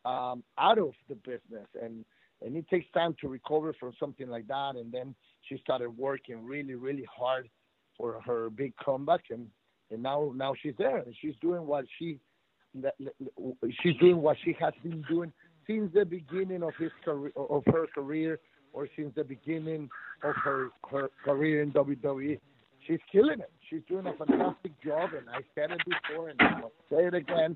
um, 0.06 0.44
out 0.58 0.78
of 0.78 0.94
the 1.10 1.16
business, 1.16 1.68
and 1.82 2.06
and 2.42 2.56
it 2.56 2.68
takes 2.70 2.90
time 2.92 3.16
to 3.22 3.28
recover 3.28 3.74
from 3.80 3.94
something 4.00 4.28
like 4.28 4.48
that. 4.48 4.76
And 4.76 4.92
then 4.92 5.14
she 5.48 5.58
started 5.58 5.90
working 5.90 6.44
really 6.46 6.76
really 6.76 7.08
hard 7.14 7.50
for 7.98 8.22
her 8.26 8.50
big 8.50 8.74
comeback, 8.84 9.26
and 9.30 9.48
and 9.92 10.02
now 10.02 10.32
now 10.36 10.54
she's 10.62 10.76
there, 10.78 10.98
and 10.98 11.16
she's 11.22 11.36
doing 11.42 11.66
what 11.66 11.86
she 12.00 12.20
she's 13.84 13.98
doing 13.98 14.22
what 14.22 14.38
she 14.44 14.56
has 14.60 14.74
been 14.82 15.04
doing 15.10 15.34
since 15.68 15.92
the 15.94 16.06
beginning 16.06 16.64
of 16.64 16.74
his 16.80 16.92
career 17.04 17.32
of 17.36 17.64
her 17.68 17.86
career 17.94 18.40
or 18.74 18.88
since 18.96 19.14
the 19.16 19.24
beginning 19.24 19.90
of 20.24 20.36
her 20.44 20.70
her 20.90 21.10
career 21.24 21.62
in 21.62 21.72
WWE. 21.72 22.40
She's 22.88 23.00
killing 23.12 23.40
it. 23.40 23.52
She's 23.70 23.82
doing 23.88 24.08
a 24.08 24.14
fantastic 24.14 24.72
job, 24.84 25.12
and 25.18 25.30
I 25.30 25.42
said 25.54 25.72
it 25.72 25.82
before, 25.86 26.30
and 26.30 26.42
I'll 26.42 26.72
say 26.90 27.06
it 27.06 27.14
again. 27.14 27.56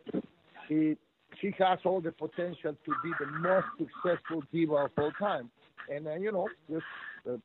She 0.67 0.97
she 1.41 1.53
has 1.59 1.79
all 1.83 2.01
the 2.01 2.11
potential 2.11 2.75
to 2.85 2.91
be 3.03 3.11
the 3.19 3.25
most 3.39 3.65
successful 3.77 4.43
diva 4.51 4.75
of 4.75 4.91
all 4.97 5.11
time, 5.19 5.49
and 5.93 6.07
uh, 6.07 6.15
you 6.15 6.31
know, 6.31 6.47
just 6.69 6.83
uh, 7.29 7.37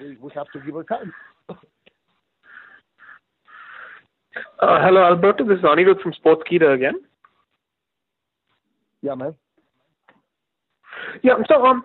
we 0.00 0.16
we 0.16 0.30
have 0.34 0.46
to 0.52 0.60
give 0.60 0.74
her 0.74 0.84
time. 0.84 1.12
Uh, 4.60 4.82
hello, 4.82 5.02
Alberto. 5.02 5.44
This 5.46 5.58
is 5.58 5.64
Anirudh 5.64 6.02
from 6.02 6.12
Sportskeeda 6.12 6.74
again. 6.74 7.00
Yeah, 9.02 9.14
man. 9.14 9.34
Yeah, 11.22 11.34
so 11.48 11.64
um, 11.64 11.82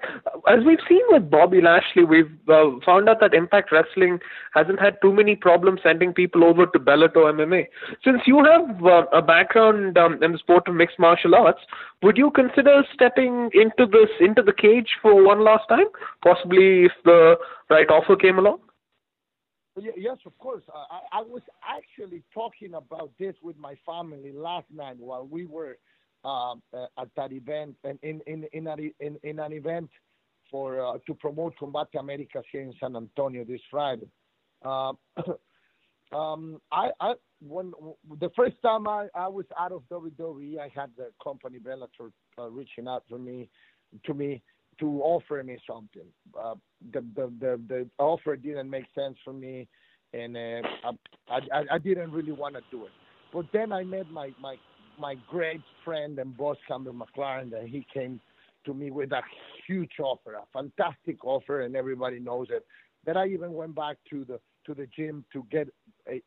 as 0.48 0.60
we've 0.66 0.80
seen 0.88 1.02
with 1.10 1.30
Bobby 1.30 1.62
Lashley, 1.62 2.04
we've 2.04 2.32
uh, 2.50 2.80
found 2.86 3.10
out 3.10 3.20
that 3.22 3.34
Impact 3.34 3.72
Wrestling 3.72 4.20
hasn't 4.54 4.80
had 4.80 4.98
too 5.02 5.14
many 5.14 5.36
problems 5.36 5.80
sending 5.84 6.14
people 6.14 6.44
over 6.44 6.66
to 6.66 6.80
Bellator 6.80 7.32
MMA. 7.32 7.66
Since 8.04 8.22
you 8.26 8.44
have 8.44 8.84
uh, 8.84 9.06
a 9.14 9.22
background 9.22 9.98
um, 9.98 10.22
in 10.22 10.32
the 10.32 10.38
sport 10.38 10.68
of 10.68 10.76
mixed 10.76 11.00
martial 11.00 11.36
arts, 11.36 11.62
would 12.02 12.18
you 12.18 12.32
consider 12.32 12.84
stepping 12.94 13.50
into 13.54 13.86
this 13.86 14.10
into 14.20 14.42
the 14.42 14.54
cage 14.54 14.90
for 15.02 15.24
one 15.24 15.44
last 15.44 15.68
time, 15.70 15.88
possibly 16.24 16.86
if 16.86 16.92
the 17.06 17.36
right 17.70 17.90
offer 17.90 18.16
came 18.16 18.38
along? 18.40 18.60
Yes, 19.80 20.18
of 20.26 20.38
course. 20.38 20.64
I, 20.74 21.20
I 21.20 21.22
was 21.22 21.42
actually 21.66 22.24
talking 22.34 22.74
about 22.74 23.12
this 23.18 23.36
with 23.42 23.58
my 23.58 23.76
family 23.86 24.34
last 24.34 24.66
night 24.74 24.98
while 25.00 25.26
we 25.26 25.46
were 25.46 25.78
um, 26.24 26.62
uh, 26.74 26.86
at 27.00 27.10
that 27.16 27.32
event 27.32 27.76
and 27.84 28.00
in 28.04 28.22
in 28.28 28.46
in, 28.54 28.68
a, 28.68 28.76
in, 29.00 29.18
in 29.24 29.40
an 29.40 29.54
event 29.54 29.90
for 30.50 30.86
uh, 30.86 30.98
to 31.08 31.14
promote 31.14 31.56
Combate 31.58 31.98
Americas 31.98 32.44
here 32.52 32.62
in 32.62 32.74
San 32.80 32.96
Antonio 32.96 33.44
this 33.44 33.62
Friday. 33.72 34.08
Uh, 34.64 34.94
um, 36.16 36.62
I, 36.72 36.90
I 37.00 37.14
when 37.48 37.74
the 38.20 38.30
first 38.36 38.56
time 38.62 38.88
I, 38.88 39.08
I 39.16 39.28
was 39.28 39.46
out 39.58 39.72
of 39.72 39.84
WWE, 39.92 40.60
I 40.60 40.70
had 40.76 40.92
the 40.98 41.12
company 41.24 41.58
Bellator 41.58 42.12
uh, 42.38 42.50
reaching 42.50 42.88
out 42.88 43.04
to 43.10 43.18
me 43.18 43.50
to 44.06 44.14
me 44.14 44.42
to 44.80 45.02
offer 45.04 45.42
me 45.44 45.58
something. 45.68 46.06
Uh, 46.38 46.56
the, 46.94 47.02
the 47.16 47.32
the 47.40 47.62
the 47.68 47.90
offer 47.98 48.36
didn't 48.36 48.70
make 48.70 48.86
sense 48.94 49.18
for 49.24 49.34
me, 49.34 49.68
and 50.14 50.38
uh, 50.38 50.92
I, 51.30 51.40
I 51.54 51.64
I 51.72 51.78
didn't 51.80 52.12
really 52.12 52.34
want 52.34 52.56
to 52.56 52.62
do 52.70 52.86
it. 52.86 52.92
But 53.34 53.46
then 53.54 53.72
I 53.72 53.84
met 53.84 54.12
my 54.12 54.32
my 54.40 54.58
my 54.98 55.16
great 55.28 55.62
friend 55.84 56.18
and 56.20 56.36
boss 56.36 56.58
Campbell 56.68 56.94
McLaren, 56.94 57.58
and 57.58 57.68
he 57.68 57.86
came 57.94 58.20
to 58.66 58.74
me 58.74 58.92
with 58.92 59.12
a 59.12 59.22
huge 59.68 59.94
offer, 60.00 60.36
a 60.36 60.44
fantastic 60.54 61.24
offer, 61.26 61.62
and 61.62 61.76
everybody 61.76 62.20
knows 62.20 62.48
it. 62.50 62.66
That 63.06 63.18
I 63.18 63.28
even 63.28 63.54
went 63.54 63.76
back 63.76 63.98
to 64.12 64.26
the 64.26 64.40
to 64.66 64.76
the 64.76 64.88
gym 64.96 65.26
to 65.34 65.46
get 65.52 65.68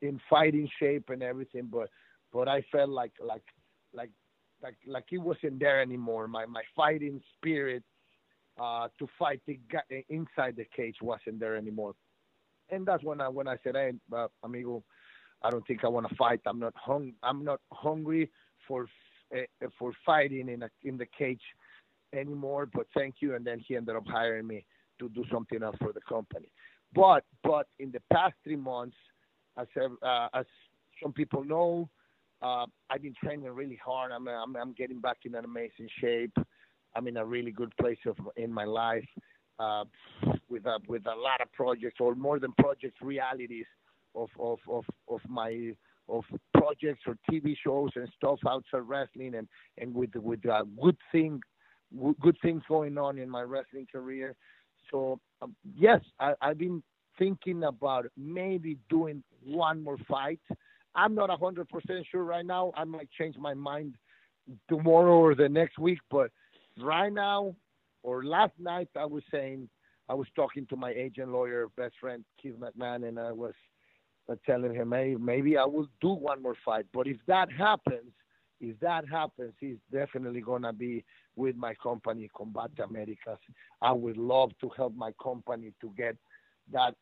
in 0.03 0.21
fighting 0.29 0.69
shape 0.81 1.11
and 1.11 1.23
everything, 1.23 1.69
but 1.71 1.89
but 2.33 2.49
I 2.49 2.63
felt 2.73 2.91
like 2.91 3.13
like 3.25 3.45
like 3.93 4.11
like 4.63 4.77
like 4.87 5.05
wasn't 5.13 5.61
there 5.61 5.81
anymore. 5.81 6.27
My 6.27 6.47
my 6.47 6.63
fighting 6.75 7.21
spirit 7.37 7.85
uh, 8.61 8.89
to 8.99 9.09
fight 9.19 9.41
the 9.47 9.59
inside 10.09 10.57
the 10.57 10.67
cage 10.77 10.97
wasn't 11.01 11.39
there 11.39 11.57
anymore, 11.57 11.95
and 12.71 12.85
that's 12.85 13.05
when 13.05 13.21
I 13.21 13.29
when 13.29 13.47
I 13.47 13.57
said, 13.63 13.77
"Hey, 13.77 13.93
uh, 14.13 14.27
amigo, 14.43 14.83
I 15.43 15.51
don't 15.51 15.65
think 15.67 15.85
I 15.85 15.89
want 15.89 16.09
to 16.09 16.15
fight. 16.17 16.41
I'm 16.47 16.59
not 16.59 16.75
hung. 16.77 17.13
I'm 17.23 17.45
not 17.45 17.61
hungry 17.71 18.31
for 18.67 18.87
uh, 19.35 19.67
for 19.79 19.93
fighting 20.05 20.49
in 20.49 20.63
a, 20.63 20.71
in 20.83 20.97
the 20.97 21.07
cage 21.17 21.43
anymore. 22.13 22.69
But 22.73 22.87
thank 22.95 23.17
you. 23.21 23.35
And 23.35 23.45
then 23.45 23.61
he 23.67 23.77
ended 23.77 23.97
up 23.97 24.07
hiring 24.07 24.47
me 24.47 24.65
to 24.99 25.09
do 25.09 25.25
something 25.33 25.63
else 25.63 25.77
for 25.81 25.93
the 25.93 26.01
company. 26.09 26.49
But 26.95 27.25
but 27.43 27.67
in 27.79 27.91
the 27.91 28.03
past 28.13 28.35
three 28.45 28.57
months, 28.57 28.97
as 29.59 29.67
uh, 30.03 30.29
as 30.35 30.47
some 31.03 31.13
people 31.13 31.45
know, 31.45 31.89
uh, 32.43 32.67
I've 32.91 33.03
been 33.03 33.15
training 33.23 33.51
really 33.51 33.79
hard. 33.85 34.13
I'm, 34.13 34.29
I'm 34.29 34.57
I'm 34.57 34.73
getting 34.73 35.01
back 35.01 35.19
in 35.25 35.35
an 35.35 35.45
amazing 35.45 35.89
shape. 36.01 36.37
I'm 36.97 37.09
in 37.09 37.17
a 37.17 37.25
really 37.25 37.51
good 37.51 37.77
place 37.77 37.99
of 38.07 38.17
in 38.37 38.53
my 38.53 38.65
life 38.65 39.09
uh, 39.59 39.85
with 40.49 40.67
a 40.67 40.79
with 40.87 41.07
a 41.07 41.15
lot 41.15 41.41
of 41.41 41.53
projects 41.53 41.97
or 42.01 42.15
more 42.15 42.39
than 42.39 42.53
projects, 42.53 43.01
realities 43.03 43.67
of 44.15 44.29
of 44.39 44.59
of, 44.69 44.85
of 45.09 45.21
my 45.29 45.73
of 46.09 46.25
projects 46.65 47.03
or 47.07 47.17
TV 47.31 47.55
shows 47.63 47.91
and 47.97 48.09
stuff 48.17 48.39
outside 48.49 48.79
wrestling, 48.79 49.35
and 49.35 49.49
and 49.79 49.95
with 49.95 50.15
with 50.17 50.45
uh, 50.47 50.65
good 50.81 50.97
thing, 51.13 51.41
good 52.21 52.37
things 52.43 52.63
going 52.69 52.97
on 52.99 53.19
in 53.19 53.29
my 53.29 53.43
wrestling 53.43 53.87
career. 53.91 54.35
So 54.91 55.21
um, 55.43 55.55
yes, 55.77 56.01
I, 56.21 56.35
I've 56.41 56.59
been 56.59 56.83
thinking 57.19 57.65
about 57.65 58.07
maybe 58.17 58.79
doing 58.89 59.23
one 59.45 59.83
more 59.83 59.99
fight. 60.09 60.41
I'm 60.95 61.15
not 61.15 61.31
a 61.31 61.37
hundred 61.37 61.69
percent 61.69 62.07
sure 62.11 62.25
right 62.25 62.47
now. 62.47 62.73
I 62.77 62.85
might 62.85 63.09
change 63.19 63.37
my 63.37 63.55
mind 63.55 63.95
tomorrow 64.69 65.17
or 65.17 65.35
the 65.35 65.49
next 65.49 65.79
week, 65.79 65.99
but 66.11 66.31
right 66.81 67.13
now 67.13 67.55
or 68.03 68.25
last 68.25 68.53
night 68.59 68.89
I 68.97 69.07
was 69.07 69.23
saying 69.31 69.69
I 70.09 70.15
was 70.15 70.27
talking 70.37 70.67
to 70.67 70.77
my 70.77 70.91
agent 70.91 71.31
lawyer 71.31 71.69
best 71.77 71.95
friend 72.01 72.25
Keith 72.41 72.57
McMahon 72.59 73.09
and 73.09 73.19
I 73.19 73.33
was 73.33 73.55
Uh, 74.27 74.37
telling 74.47 74.75
him, 74.75 74.93
hey, 74.93 75.17
maybe 75.21 75.59
I 75.59 75.67
will 75.67 75.87
do 76.01 76.09
one 76.09 76.43
more 76.43 76.57
fight. 76.65 76.87
But 76.95 77.07
if 77.07 77.19
that 77.27 77.53
happens, 77.53 78.11
if 78.59 78.81
that 78.81 79.07
happens, 79.07 79.53
he's 79.61 79.77
definitely 79.93 80.41
gonna 80.41 80.73
be 80.73 81.05
with 81.37 81.57
my 81.57 81.75
company, 81.75 82.31
Combate 82.35 82.83
Americas. 82.83 83.39
I 83.83 83.93
would 83.93 84.17
love 84.17 84.53
to 84.63 84.71
help 84.77 84.95
my 84.95 85.13
company 85.23 85.75
to 85.83 85.93
get 85.97 86.17
that 86.73 86.95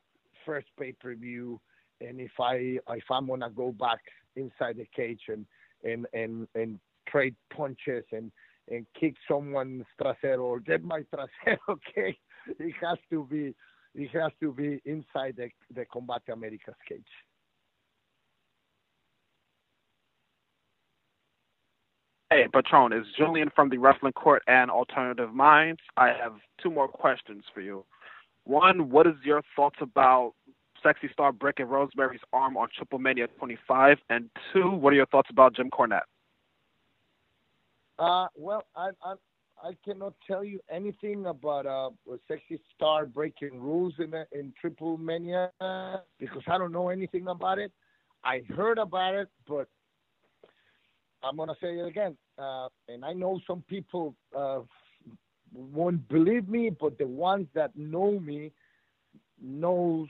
first 0.44 0.66
pay 0.78 0.92
per 0.92 1.14
view. 1.14 1.60
And 2.00 2.20
if 2.20 2.32
I 2.40 2.78
if 2.88 3.04
I'm 3.08 3.28
gonna 3.28 3.50
go 3.50 3.70
back 3.70 4.00
inside 4.34 4.78
the 4.78 4.88
cage 4.94 5.22
and 5.28 5.46
and 5.84 6.06
and 6.12 6.48
and 6.54 6.80
trade 7.08 7.36
punches 7.54 8.04
and 8.10 8.32
and 8.68 8.86
kick 8.98 9.14
someone's 9.28 9.84
trasero 10.00 10.40
or 10.40 10.60
get 10.60 10.82
my 10.82 11.02
trasero, 11.14 11.58
okay, 11.68 12.16
it 12.46 12.74
has 12.80 12.98
to 13.10 13.26
be 13.30 13.54
it 13.94 14.10
has 14.10 14.32
to 14.40 14.52
be 14.52 14.80
inside 14.84 15.34
the, 15.36 15.48
the 15.74 15.84
Combate 15.84 16.32
Americas 16.32 16.74
cage. 16.88 17.02
Hey, 22.30 22.46
Patron, 22.50 22.94
it's 22.94 23.06
Julian 23.18 23.50
from 23.54 23.68
the 23.68 23.76
Wrestling 23.76 24.14
Court 24.14 24.42
and 24.46 24.70
Alternative 24.70 25.34
Minds. 25.34 25.80
I 25.98 26.08
have 26.08 26.32
two 26.62 26.70
more 26.70 26.88
questions 26.88 27.44
for 27.52 27.60
you. 27.60 27.84
One, 28.44 28.88
what 28.88 29.06
is 29.06 29.14
your 29.22 29.42
thoughts 29.54 29.76
about 29.82 30.32
Sexy 30.82 31.10
Star 31.12 31.30
breaking 31.30 31.66
Rosemary's 31.66 32.22
arm 32.32 32.56
on 32.56 32.68
Triple 32.74 32.98
Mania 32.98 33.26
25? 33.38 33.98
And 34.08 34.30
two, 34.52 34.70
what 34.70 34.94
are 34.94 34.96
your 34.96 35.06
thoughts 35.06 35.28
about 35.30 35.54
Jim 35.54 35.68
Cornette? 35.68 36.00
Uh, 37.98 38.28
well, 38.34 38.64
I, 38.74 38.90
I 39.04 39.14
I 39.62 39.76
cannot 39.84 40.14
tell 40.26 40.42
you 40.44 40.60
anything 40.70 41.26
about 41.26 41.66
uh, 41.66 41.90
a 42.12 42.16
sexy 42.26 42.60
star 42.74 43.06
breaking 43.06 43.60
rules 43.60 43.94
in 43.98 44.12
in 44.32 44.52
Triple 44.60 44.98
Mania 44.98 45.50
because 46.18 46.42
I 46.48 46.58
don't 46.58 46.72
know 46.72 46.88
anything 46.88 47.28
about 47.28 47.58
it. 47.58 47.72
I 48.24 48.42
heard 48.56 48.78
about 48.78 49.14
it, 49.14 49.28
but 49.46 49.68
I'm 51.22 51.36
gonna 51.36 51.54
say 51.60 51.78
it 51.78 51.86
again. 51.86 52.16
Uh, 52.36 52.68
and 52.88 53.04
I 53.04 53.12
know 53.12 53.40
some 53.46 53.62
people 53.68 54.16
uh, 54.36 54.60
won't 55.52 56.08
believe 56.08 56.48
me, 56.48 56.70
but 56.70 56.98
the 56.98 57.06
ones 57.06 57.46
that 57.54 57.76
know 57.76 58.18
me 58.18 58.50
knows 59.40 60.08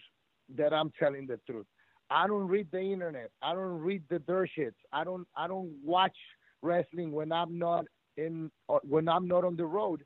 that 0.56 0.72
I'm 0.72 0.92
telling 0.98 1.26
the 1.26 1.38
truth. 1.46 1.66
I 2.08 2.26
don't 2.26 2.48
read 2.48 2.68
the 2.70 2.80
internet. 2.80 3.30
I 3.42 3.54
don't 3.54 3.80
read 3.80 4.02
the 4.08 4.18
dirt 4.20 4.50
sheets. 4.54 4.76
I 4.92 5.04
don't. 5.04 5.26
I 5.36 5.46
don't 5.46 5.72
watch 5.84 6.16
wrestling 6.62 7.12
when 7.12 7.32
I'm 7.32 7.58
not 7.58 7.84
in 8.16 8.50
uh, 8.68 8.78
when 8.88 9.08
I'm 9.08 9.26
not 9.26 9.44
on 9.44 9.56
the 9.56 9.64
road. 9.66 10.04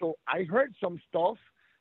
So 0.00 0.14
I 0.28 0.42
heard 0.42 0.74
some 0.80 1.00
stuff 1.08 1.38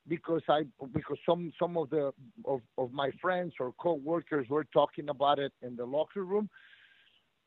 because 0.08 0.42
I 0.48 0.64
because 0.94 1.18
some 1.26 1.52
some 1.60 1.78
of 1.78 1.90
the 1.90 2.12
of, 2.46 2.62
of 2.78 2.92
my 2.92 3.12
friends 3.22 3.54
or 3.60 3.74
co-workers 3.80 4.48
were 4.50 4.66
talking 4.66 5.10
about 5.10 5.40
it 5.40 5.52
in 5.62 5.76
the 5.76 5.86
locker 5.86 6.24
room, 6.24 6.50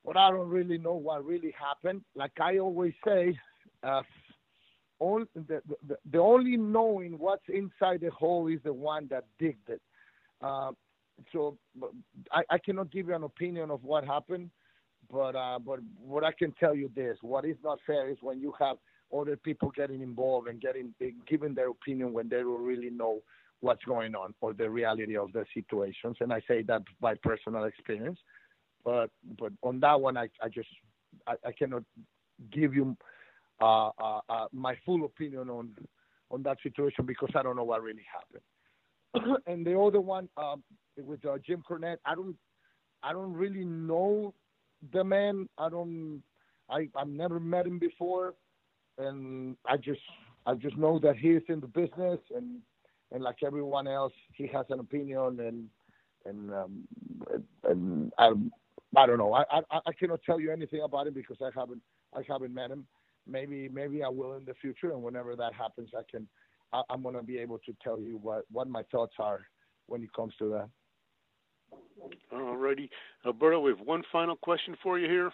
but 0.04 0.16
I 0.16 0.30
don't 0.30 0.48
really 0.48 0.78
know 0.78 0.94
what 0.94 1.24
really 1.24 1.54
happened. 1.58 2.02
Like 2.14 2.32
I 2.40 2.58
always 2.58 2.94
say, 3.06 3.38
uh, 3.82 4.02
only, 5.00 5.26
the, 5.34 5.62
the 5.86 5.96
the 6.10 6.18
only 6.18 6.56
knowing 6.56 7.18
what's 7.18 7.44
inside 7.48 8.00
the 8.00 8.10
hole 8.10 8.48
is 8.48 8.60
the 8.64 8.72
one 8.72 9.06
that 9.08 9.24
digged 9.38 9.68
it. 9.68 9.80
Uh, 10.42 10.72
so 11.32 11.56
I, 12.32 12.42
I 12.50 12.58
cannot 12.58 12.90
give 12.90 13.08
you 13.08 13.14
an 13.14 13.24
opinion 13.24 13.70
of 13.70 13.82
what 13.84 14.04
happened, 14.04 14.50
but 15.10 15.34
uh, 15.36 15.58
but 15.58 15.80
what 16.00 16.24
I 16.24 16.32
can 16.32 16.52
tell 16.52 16.74
you 16.74 16.90
this: 16.94 17.16
what 17.22 17.44
is 17.44 17.56
not 17.64 17.78
fair 17.86 18.10
is 18.10 18.18
when 18.20 18.40
you 18.40 18.52
have 18.58 18.76
other 19.16 19.36
people 19.36 19.70
getting 19.74 20.02
involved 20.02 20.48
and 20.48 20.60
getting 20.60 20.94
giving 21.26 21.54
their 21.54 21.70
opinion 21.70 22.12
when 22.12 22.28
they 22.28 22.36
don't 22.36 22.64
really 22.64 22.90
know 22.90 23.20
what's 23.60 23.84
going 23.84 24.14
on 24.14 24.34
or 24.40 24.52
the 24.52 24.68
reality 24.68 25.16
of 25.16 25.32
the 25.32 25.44
situations. 25.52 26.16
And 26.20 26.32
I 26.32 26.40
say 26.46 26.62
that 26.62 26.82
by 27.00 27.14
personal 27.14 27.64
experience. 27.64 28.18
But 28.84 29.10
but 29.38 29.52
on 29.62 29.80
that 29.80 30.00
one, 30.00 30.16
I, 30.16 30.28
I 30.42 30.48
just 30.48 30.68
I, 31.26 31.34
I 31.46 31.52
cannot 31.52 31.82
give 32.52 32.74
you 32.74 32.96
uh, 33.60 33.88
uh, 33.88 34.20
uh, 34.28 34.46
my 34.52 34.76
full 34.84 35.04
opinion 35.04 35.48
on 35.50 35.70
on 36.30 36.42
that 36.42 36.58
situation 36.62 37.06
because 37.06 37.30
I 37.34 37.42
don't 37.42 37.56
know 37.56 37.64
what 37.64 37.82
really 37.82 38.06
happened. 38.12 39.38
and 39.46 39.66
the 39.66 39.78
other 39.78 40.00
one 40.00 40.28
um, 40.36 40.62
with 40.96 41.24
uh, 41.24 41.38
Jim 41.44 41.62
Cornette, 41.68 41.96
I 42.04 42.14
don't 42.14 42.36
I 43.02 43.12
don't 43.12 43.32
really 43.32 43.64
know 43.64 44.34
the 44.92 45.04
man. 45.04 45.48
I 45.58 45.68
don't 45.68 46.22
I 46.70 46.88
I've 46.96 47.08
never 47.08 47.40
met 47.40 47.66
him 47.66 47.78
before, 47.78 48.34
and 48.98 49.56
I 49.66 49.76
just 49.76 50.00
I 50.46 50.54
just 50.54 50.76
know 50.76 50.98
that 51.00 51.16
he 51.16 51.30
is 51.30 51.42
in 51.48 51.60
the 51.60 51.66
business 51.66 52.20
and 52.34 52.60
and 53.12 53.22
like 53.22 53.42
everyone 53.44 53.88
else, 53.88 54.12
he 54.34 54.46
has 54.48 54.66
an 54.70 54.80
opinion 54.80 55.40
and 55.40 55.68
and 56.26 56.52
um, 56.52 56.88
and 57.64 58.12
I 58.18 58.32
I 58.96 59.06
don't 59.06 59.18
know. 59.18 59.32
I, 59.34 59.44
I 59.50 59.80
I 59.86 59.92
cannot 59.98 60.20
tell 60.24 60.40
you 60.40 60.52
anything 60.52 60.82
about 60.82 61.06
him 61.06 61.14
because 61.14 61.38
I 61.42 61.50
haven't 61.58 61.82
I 62.14 62.20
haven't 62.28 62.54
met 62.54 62.70
him. 62.70 62.86
Maybe 63.26 63.68
maybe 63.68 64.02
I 64.02 64.08
will 64.08 64.34
in 64.34 64.44
the 64.44 64.54
future, 64.54 64.92
and 64.92 65.02
whenever 65.02 65.36
that 65.36 65.52
happens, 65.54 65.90
I 65.96 66.02
can 66.10 66.26
I, 66.72 66.82
I'm 66.90 67.02
gonna 67.02 67.22
be 67.22 67.38
able 67.38 67.58
to 67.60 67.76
tell 67.82 68.00
you 68.00 68.18
what 68.22 68.44
what 68.50 68.68
my 68.68 68.82
thoughts 68.90 69.14
are 69.18 69.40
when 69.86 70.02
it 70.02 70.12
comes 70.12 70.34
to 70.38 70.48
that. 70.50 70.68
Alrighty, 72.32 72.88
Alberto, 73.26 73.60
we 73.60 73.70
have 73.70 73.80
one 73.80 74.02
final 74.12 74.36
question 74.36 74.76
for 74.82 74.98
you 74.98 75.08
here. 75.08 75.30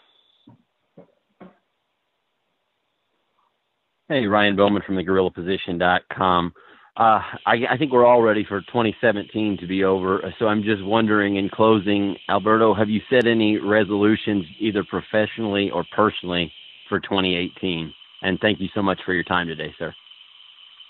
Hey, 4.08 4.26
Ryan 4.26 4.54
Bowman 4.54 4.82
from 4.86 4.96
the 4.96 5.02
GorillaPosition.com. 5.02 6.52
Uh, 6.96 7.20
I, 7.46 7.54
I 7.70 7.76
think 7.78 7.90
we're 7.90 8.06
all 8.06 8.22
ready 8.22 8.44
for 8.44 8.60
2017 8.60 9.58
to 9.58 9.66
be 9.66 9.82
over. 9.82 10.32
So 10.38 10.46
I'm 10.46 10.62
just 10.62 10.84
wondering, 10.84 11.36
in 11.36 11.48
closing, 11.48 12.16
Alberto, 12.28 12.72
have 12.74 12.88
you 12.88 13.00
set 13.10 13.26
any 13.26 13.58
resolutions, 13.58 14.44
either 14.60 14.84
professionally 14.84 15.70
or 15.70 15.84
personally, 15.96 16.52
for 16.88 17.00
2018? 17.00 17.92
And 18.22 18.38
thank 18.40 18.60
you 18.60 18.68
so 18.74 18.82
much 18.82 19.00
for 19.04 19.12
your 19.12 19.24
time 19.24 19.48
today, 19.48 19.74
sir. 19.78 19.92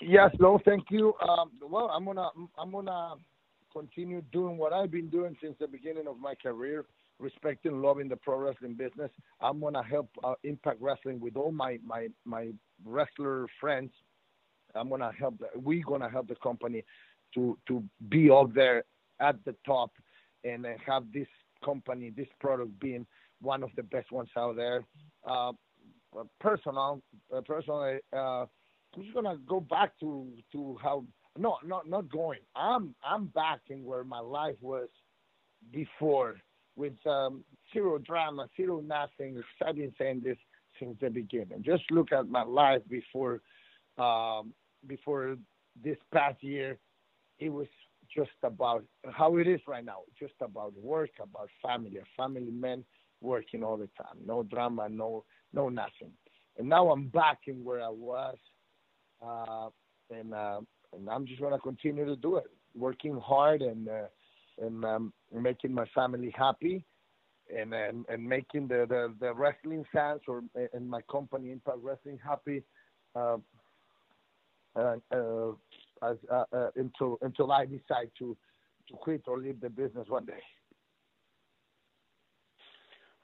Yes, 0.01 0.29
no, 0.39 0.59
thank 0.63 0.91
you. 0.91 1.13
Um, 1.27 1.51
well, 1.61 1.89
I'm 1.89 2.05
gonna 2.05 2.29
I'm 2.59 2.71
gonna 2.71 3.15
continue 3.75 4.21
doing 4.31 4.57
what 4.57 4.73
I've 4.73 4.91
been 4.91 5.09
doing 5.09 5.35
since 5.41 5.55
the 5.59 5.67
beginning 5.67 6.07
of 6.07 6.19
my 6.19 6.35
career, 6.35 6.85
respecting, 7.19 7.81
loving 7.81 8.07
the 8.07 8.15
pro 8.15 8.37
wrestling 8.37 8.75
business. 8.75 9.11
I'm 9.41 9.59
gonna 9.59 9.83
help 9.83 10.09
uh, 10.23 10.35
Impact 10.43 10.81
Wrestling 10.81 11.19
with 11.19 11.35
all 11.35 11.51
my 11.51 11.79
my 11.83 12.07
my 12.25 12.51
wrestler 12.85 13.47
friends 13.59 13.91
I'm 14.75 14.89
gonna 14.89 15.11
help. 15.17 15.41
We're 15.55 15.83
gonna 15.83 16.09
help 16.09 16.27
the 16.27 16.35
company 16.35 16.83
to 17.33 17.57
to 17.67 17.83
be 18.09 18.29
up 18.29 18.53
there 18.53 18.83
at 19.19 19.43
the 19.45 19.55
top 19.65 19.91
and 20.43 20.65
have 20.85 21.03
this 21.13 21.27
company, 21.63 22.11
this 22.15 22.27
product 22.39 22.77
being 22.79 23.05
one 23.41 23.63
of 23.63 23.69
the 23.75 23.83
best 23.83 24.11
ones 24.11 24.29
out 24.37 24.55
there. 24.55 24.85
Uh, 25.27 25.51
personal, 26.39 27.01
uh, 27.35 27.41
personally, 27.41 27.97
uh, 28.13 28.45
I'm 28.95 29.01
just 29.01 29.13
gonna 29.13 29.37
go 29.47 29.59
back 29.59 29.97
to 29.99 30.27
to 30.51 30.77
how. 30.81 31.03
No, 31.37 31.57
not 31.65 31.89
not 31.89 32.09
going. 32.09 32.39
I'm 32.55 32.95
I'm 33.03 33.25
back 33.27 33.61
in 33.69 33.83
where 33.83 34.03
my 34.03 34.19
life 34.19 34.55
was 34.61 34.87
before, 35.71 36.35
with 36.75 36.93
um, 37.05 37.43
zero 37.73 37.97
drama, 37.97 38.47
zero 38.55 38.81
nothing. 38.81 39.41
I've 39.65 39.75
been 39.75 39.93
saying 39.97 40.21
this 40.23 40.37
since 40.79 40.95
the 41.01 41.09
beginning. 41.09 41.61
Just 41.63 41.83
look 41.91 42.11
at 42.11 42.29
my 42.29 42.43
life 42.43 42.81
before 42.89 43.41
um, 43.97 44.53
before 44.87 45.35
this 45.83 45.97
past 46.13 46.41
year, 46.43 46.77
it 47.39 47.49
was 47.49 47.67
just 48.15 48.31
about 48.43 48.83
how 49.11 49.37
it 49.37 49.47
is 49.47 49.59
right 49.67 49.83
now, 49.83 49.99
just 50.17 50.33
about 50.41 50.73
work, 50.77 51.09
about 51.21 51.49
family, 51.61 51.99
family 52.15 52.51
man 52.51 52.83
working 53.21 53.63
all 53.63 53.77
the 53.77 53.89
time, 53.97 54.17
no 54.25 54.43
drama, 54.43 54.87
no 54.89 55.23
no 55.53 55.69
nothing. 55.69 56.11
And 56.57 56.69
now 56.69 56.89
I'm 56.91 57.07
back 57.07 57.39
in 57.47 57.63
where 57.63 57.81
I 57.81 57.89
was, 57.89 58.37
uh, 59.25 59.69
and 60.15 60.33
uh, 60.33 60.61
and 60.95 61.09
I'm 61.09 61.25
just 61.25 61.41
gonna 61.41 61.59
continue 61.59 62.05
to 62.05 62.15
do 62.15 62.37
it, 62.37 62.51
working 62.75 63.19
hard 63.19 63.61
and 63.61 63.87
uh, 63.87 64.07
and 64.61 64.83
um, 64.85 65.13
making 65.33 65.73
my 65.73 65.85
family 65.93 66.33
happy, 66.37 66.83
and 67.55 67.73
and, 67.73 68.05
and 68.09 68.23
making 68.23 68.67
the, 68.67 68.85
the 68.87 69.13
the 69.19 69.33
wrestling 69.33 69.85
fans 69.91 70.21
or 70.27 70.43
and 70.73 70.89
my 70.89 71.01
company 71.11 71.51
Impact 71.51 71.79
Wrestling 71.81 72.19
happy. 72.23 72.63
Uh, 73.15 73.37
uh, 74.75 74.95
uh, 75.11 75.51
as, 76.01 76.17
uh, 76.29 76.43
uh, 76.51 76.69
until 76.75 77.17
until 77.21 77.51
I 77.51 77.65
decide 77.65 78.11
to 78.19 78.35
to 78.89 78.93
quit 78.95 79.23
or 79.27 79.39
leave 79.39 79.61
the 79.61 79.69
business 79.69 80.07
one 80.09 80.25
day. 80.25 80.43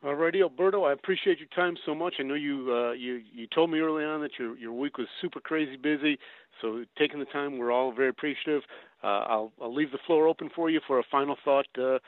Alrighty, 0.03 0.41
Alberto, 0.41 0.83
I 0.83 0.93
appreciate 0.93 1.37
your 1.37 1.47
time 1.55 1.75
so 1.85 1.93
much. 1.93 2.15
I 2.19 2.23
know 2.23 2.33
you 2.33 2.73
uh, 2.73 2.91
you 2.93 3.21
you 3.31 3.45
told 3.53 3.69
me 3.69 3.79
early 3.79 4.03
on 4.03 4.21
that 4.21 4.31
your 4.39 4.57
your 4.57 4.73
week 4.73 4.97
was 4.97 5.07
super 5.21 5.39
crazy 5.39 5.77
busy, 5.77 6.17
so 6.59 6.83
taking 6.97 7.19
the 7.19 7.25
time, 7.25 7.59
we're 7.59 7.71
all 7.71 7.93
very 7.93 8.09
appreciative. 8.09 8.63
Uh, 9.03 9.07
I'll 9.07 9.51
I'll 9.61 9.73
leave 9.73 9.91
the 9.91 9.99
floor 10.07 10.27
open 10.27 10.49
for 10.55 10.71
you 10.71 10.79
for 10.87 10.97
a 10.97 11.03
final 11.11 11.35
thought 11.45 11.67
uh, 11.77 11.99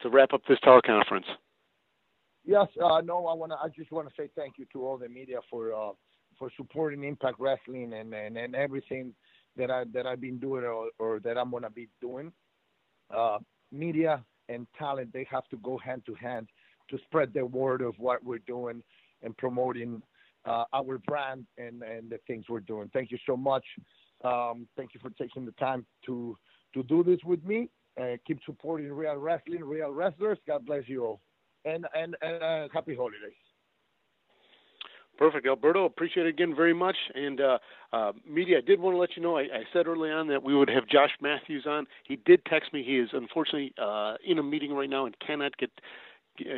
to 0.00 0.08
wrap 0.10 0.32
up 0.32 0.40
this 0.48 0.58
teleconference. 0.64 1.26
Yes, 2.46 2.68
uh, 2.82 3.02
no, 3.02 3.26
I 3.26 3.34
want. 3.34 3.52
I 3.52 3.68
just 3.76 3.92
want 3.92 4.08
to 4.08 4.14
say 4.16 4.30
thank 4.34 4.54
you 4.56 4.64
to 4.72 4.86
all 4.86 4.96
the 4.96 5.08
media 5.10 5.40
for 5.50 5.74
uh, 5.74 5.92
for 6.38 6.50
supporting 6.56 7.04
Impact 7.04 7.38
Wrestling 7.38 7.92
and, 7.92 8.14
and, 8.14 8.38
and 8.38 8.54
everything 8.54 9.12
that 9.58 9.70
I 9.70 9.84
that 9.92 10.06
I've 10.06 10.22
been 10.22 10.38
doing 10.38 10.64
or, 10.64 10.88
or 10.98 11.20
that 11.20 11.36
I'm 11.36 11.50
gonna 11.50 11.68
be 11.68 11.90
doing. 12.00 12.32
Uh, 13.14 13.38
media 13.70 14.24
and 14.48 14.66
talent 14.78 15.12
they 15.12 15.26
have 15.30 15.46
to 15.48 15.58
go 15.58 15.76
hand 15.76 16.02
to 16.06 16.14
hand 16.14 16.48
to 16.90 16.98
spread 17.04 17.32
the 17.34 17.44
word 17.44 17.82
of 17.82 17.94
what 17.98 18.24
we're 18.24 18.38
doing 18.38 18.82
and 19.22 19.36
promoting 19.36 20.02
uh, 20.44 20.64
our 20.72 20.98
brand 20.98 21.46
and, 21.58 21.82
and 21.82 22.10
the 22.10 22.18
things 22.26 22.44
we're 22.48 22.60
doing. 22.60 22.90
Thank 22.92 23.10
you 23.10 23.18
so 23.26 23.36
much. 23.36 23.64
Um, 24.24 24.66
thank 24.76 24.94
you 24.94 25.00
for 25.00 25.10
taking 25.10 25.44
the 25.44 25.52
time 25.52 25.86
to 26.06 26.36
to 26.74 26.82
do 26.82 27.02
this 27.02 27.18
with 27.24 27.42
me. 27.44 27.70
Uh, 28.00 28.16
keep 28.26 28.38
supporting 28.44 28.92
real 28.92 29.16
wrestling, 29.16 29.64
real 29.64 29.90
wrestlers. 29.90 30.38
God 30.46 30.66
bless 30.66 30.82
you 30.86 31.04
all, 31.04 31.20
and 31.64 31.86
and, 31.94 32.16
and 32.20 32.42
uh, 32.42 32.68
happy 32.72 32.94
holidays. 32.94 33.32
Perfect, 35.18 35.48
Alberto. 35.48 35.84
Appreciate 35.84 36.26
it 36.26 36.28
again 36.28 36.54
very 36.54 36.72
much. 36.72 36.96
And 37.14 37.40
uh, 37.40 37.58
uh, 37.92 38.12
media, 38.24 38.58
I 38.58 38.60
did 38.60 38.78
want 38.78 38.94
to 38.94 38.98
let 38.98 39.16
you 39.16 39.22
know. 39.22 39.36
I, 39.36 39.42
I, 39.42 39.64
said 39.72 39.88
early 39.88 40.10
on 40.10 40.28
that 40.28 40.44
we 40.44 40.54
would 40.54 40.70
have 40.70 40.86
Josh 40.86 41.10
Matthews 41.20 41.66
on. 41.68 41.86
He 42.04 42.20
did 42.24 42.44
text 42.44 42.72
me. 42.72 42.84
He 42.84 42.98
is 42.98 43.08
unfortunately 43.12 43.74
uh, 43.82 44.14
in 44.24 44.38
a 44.38 44.44
meeting 44.44 44.72
right 44.72 44.88
now 44.88 45.06
and 45.06 45.16
cannot 45.18 45.56
get 45.56 45.70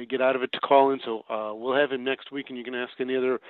get 0.09 0.21
out 0.21 0.37
of 0.37 0.43
it 0.43 0.53
to 0.53 0.61
call 0.61 0.93
in. 0.93 1.01
So 1.05 1.25
uh, 1.29 1.55
we'll 1.55 1.77
have 1.77 1.93
him 1.93 2.05
next 2.05 2.33
week, 2.33 2.47
and 2.49 2.59
you 2.59 2.65
can 2.65 2.75
ask 2.75 2.93
any 3.01 3.17
other 3.17 3.41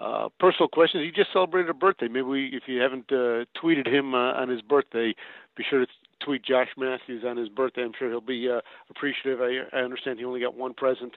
uh, 0.00 0.28
personal 0.40 0.68
questions. 0.68 1.04
He 1.04 1.10
just 1.10 1.32
celebrated 1.32 1.70
a 1.70 1.74
birthday. 1.74 2.08
Maybe 2.08 2.22
we, 2.22 2.46
if 2.52 2.64
you 2.66 2.80
haven't 2.80 3.10
uh, 3.10 3.44
tweeted 3.62 3.86
him 3.86 4.14
on 4.14 4.48
his 4.48 4.62
birthday, 4.62 5.14
be 5.56 5.64
sure 5.68 5.80
to 5.80 5.86
tweet 6.24 6.44
Josh 6.44 6.68
Matthews 6.76 7.24
on 7.26 7.36
his 7.36 7.48
birthday. 7.48 7.82
I'm 7.82 7.92
sure 7.98 8.08
he'll 8.08 8.20
be 8.20 8.48
appreciative. 8.90 9.40
I, 9.40 9.76
I 9.76 9.80
understand 9.80 10.18
he 10.18 10.24
only 10.24 10.40
got 10.40 10.56
one 10.56 10.74
present 10.74 11.14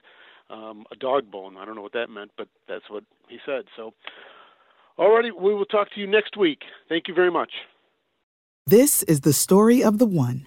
um, 0.50 0.84
a 0.90 0.96
dog 0.96 1.30
bone. 1.30 1.56
I 1.56 1.64
don't 1.64 1.74
know 1.74 1.82
what 1.82 1.92
that 1.92 2.10
meant, 2.10 2.30
but 2.36 2.48
that's 2.68 2.88
what 2.88 3.04
he 3.28 3.38
said. 3.44 3.64
So, 3.76 3.92
alrighty, 4.98 5.30
we 5.38 5.54
will 5.54 5.66
talk 5.66 5.92
to 5.94 6.00
you 6.00 6.06
next 6.06 6.36
week. 6.36 6.60
Thank 6.88 7.08
you 7.08 7.14
very 7.14 7.30
much. 7.30 7.50
This 8.66 9.02
is 9.04 9.22
the 9.22 9.32
story 9.32 9.82
of 9.82 9.98
the 9.98 10.06
one. 10.06 10.46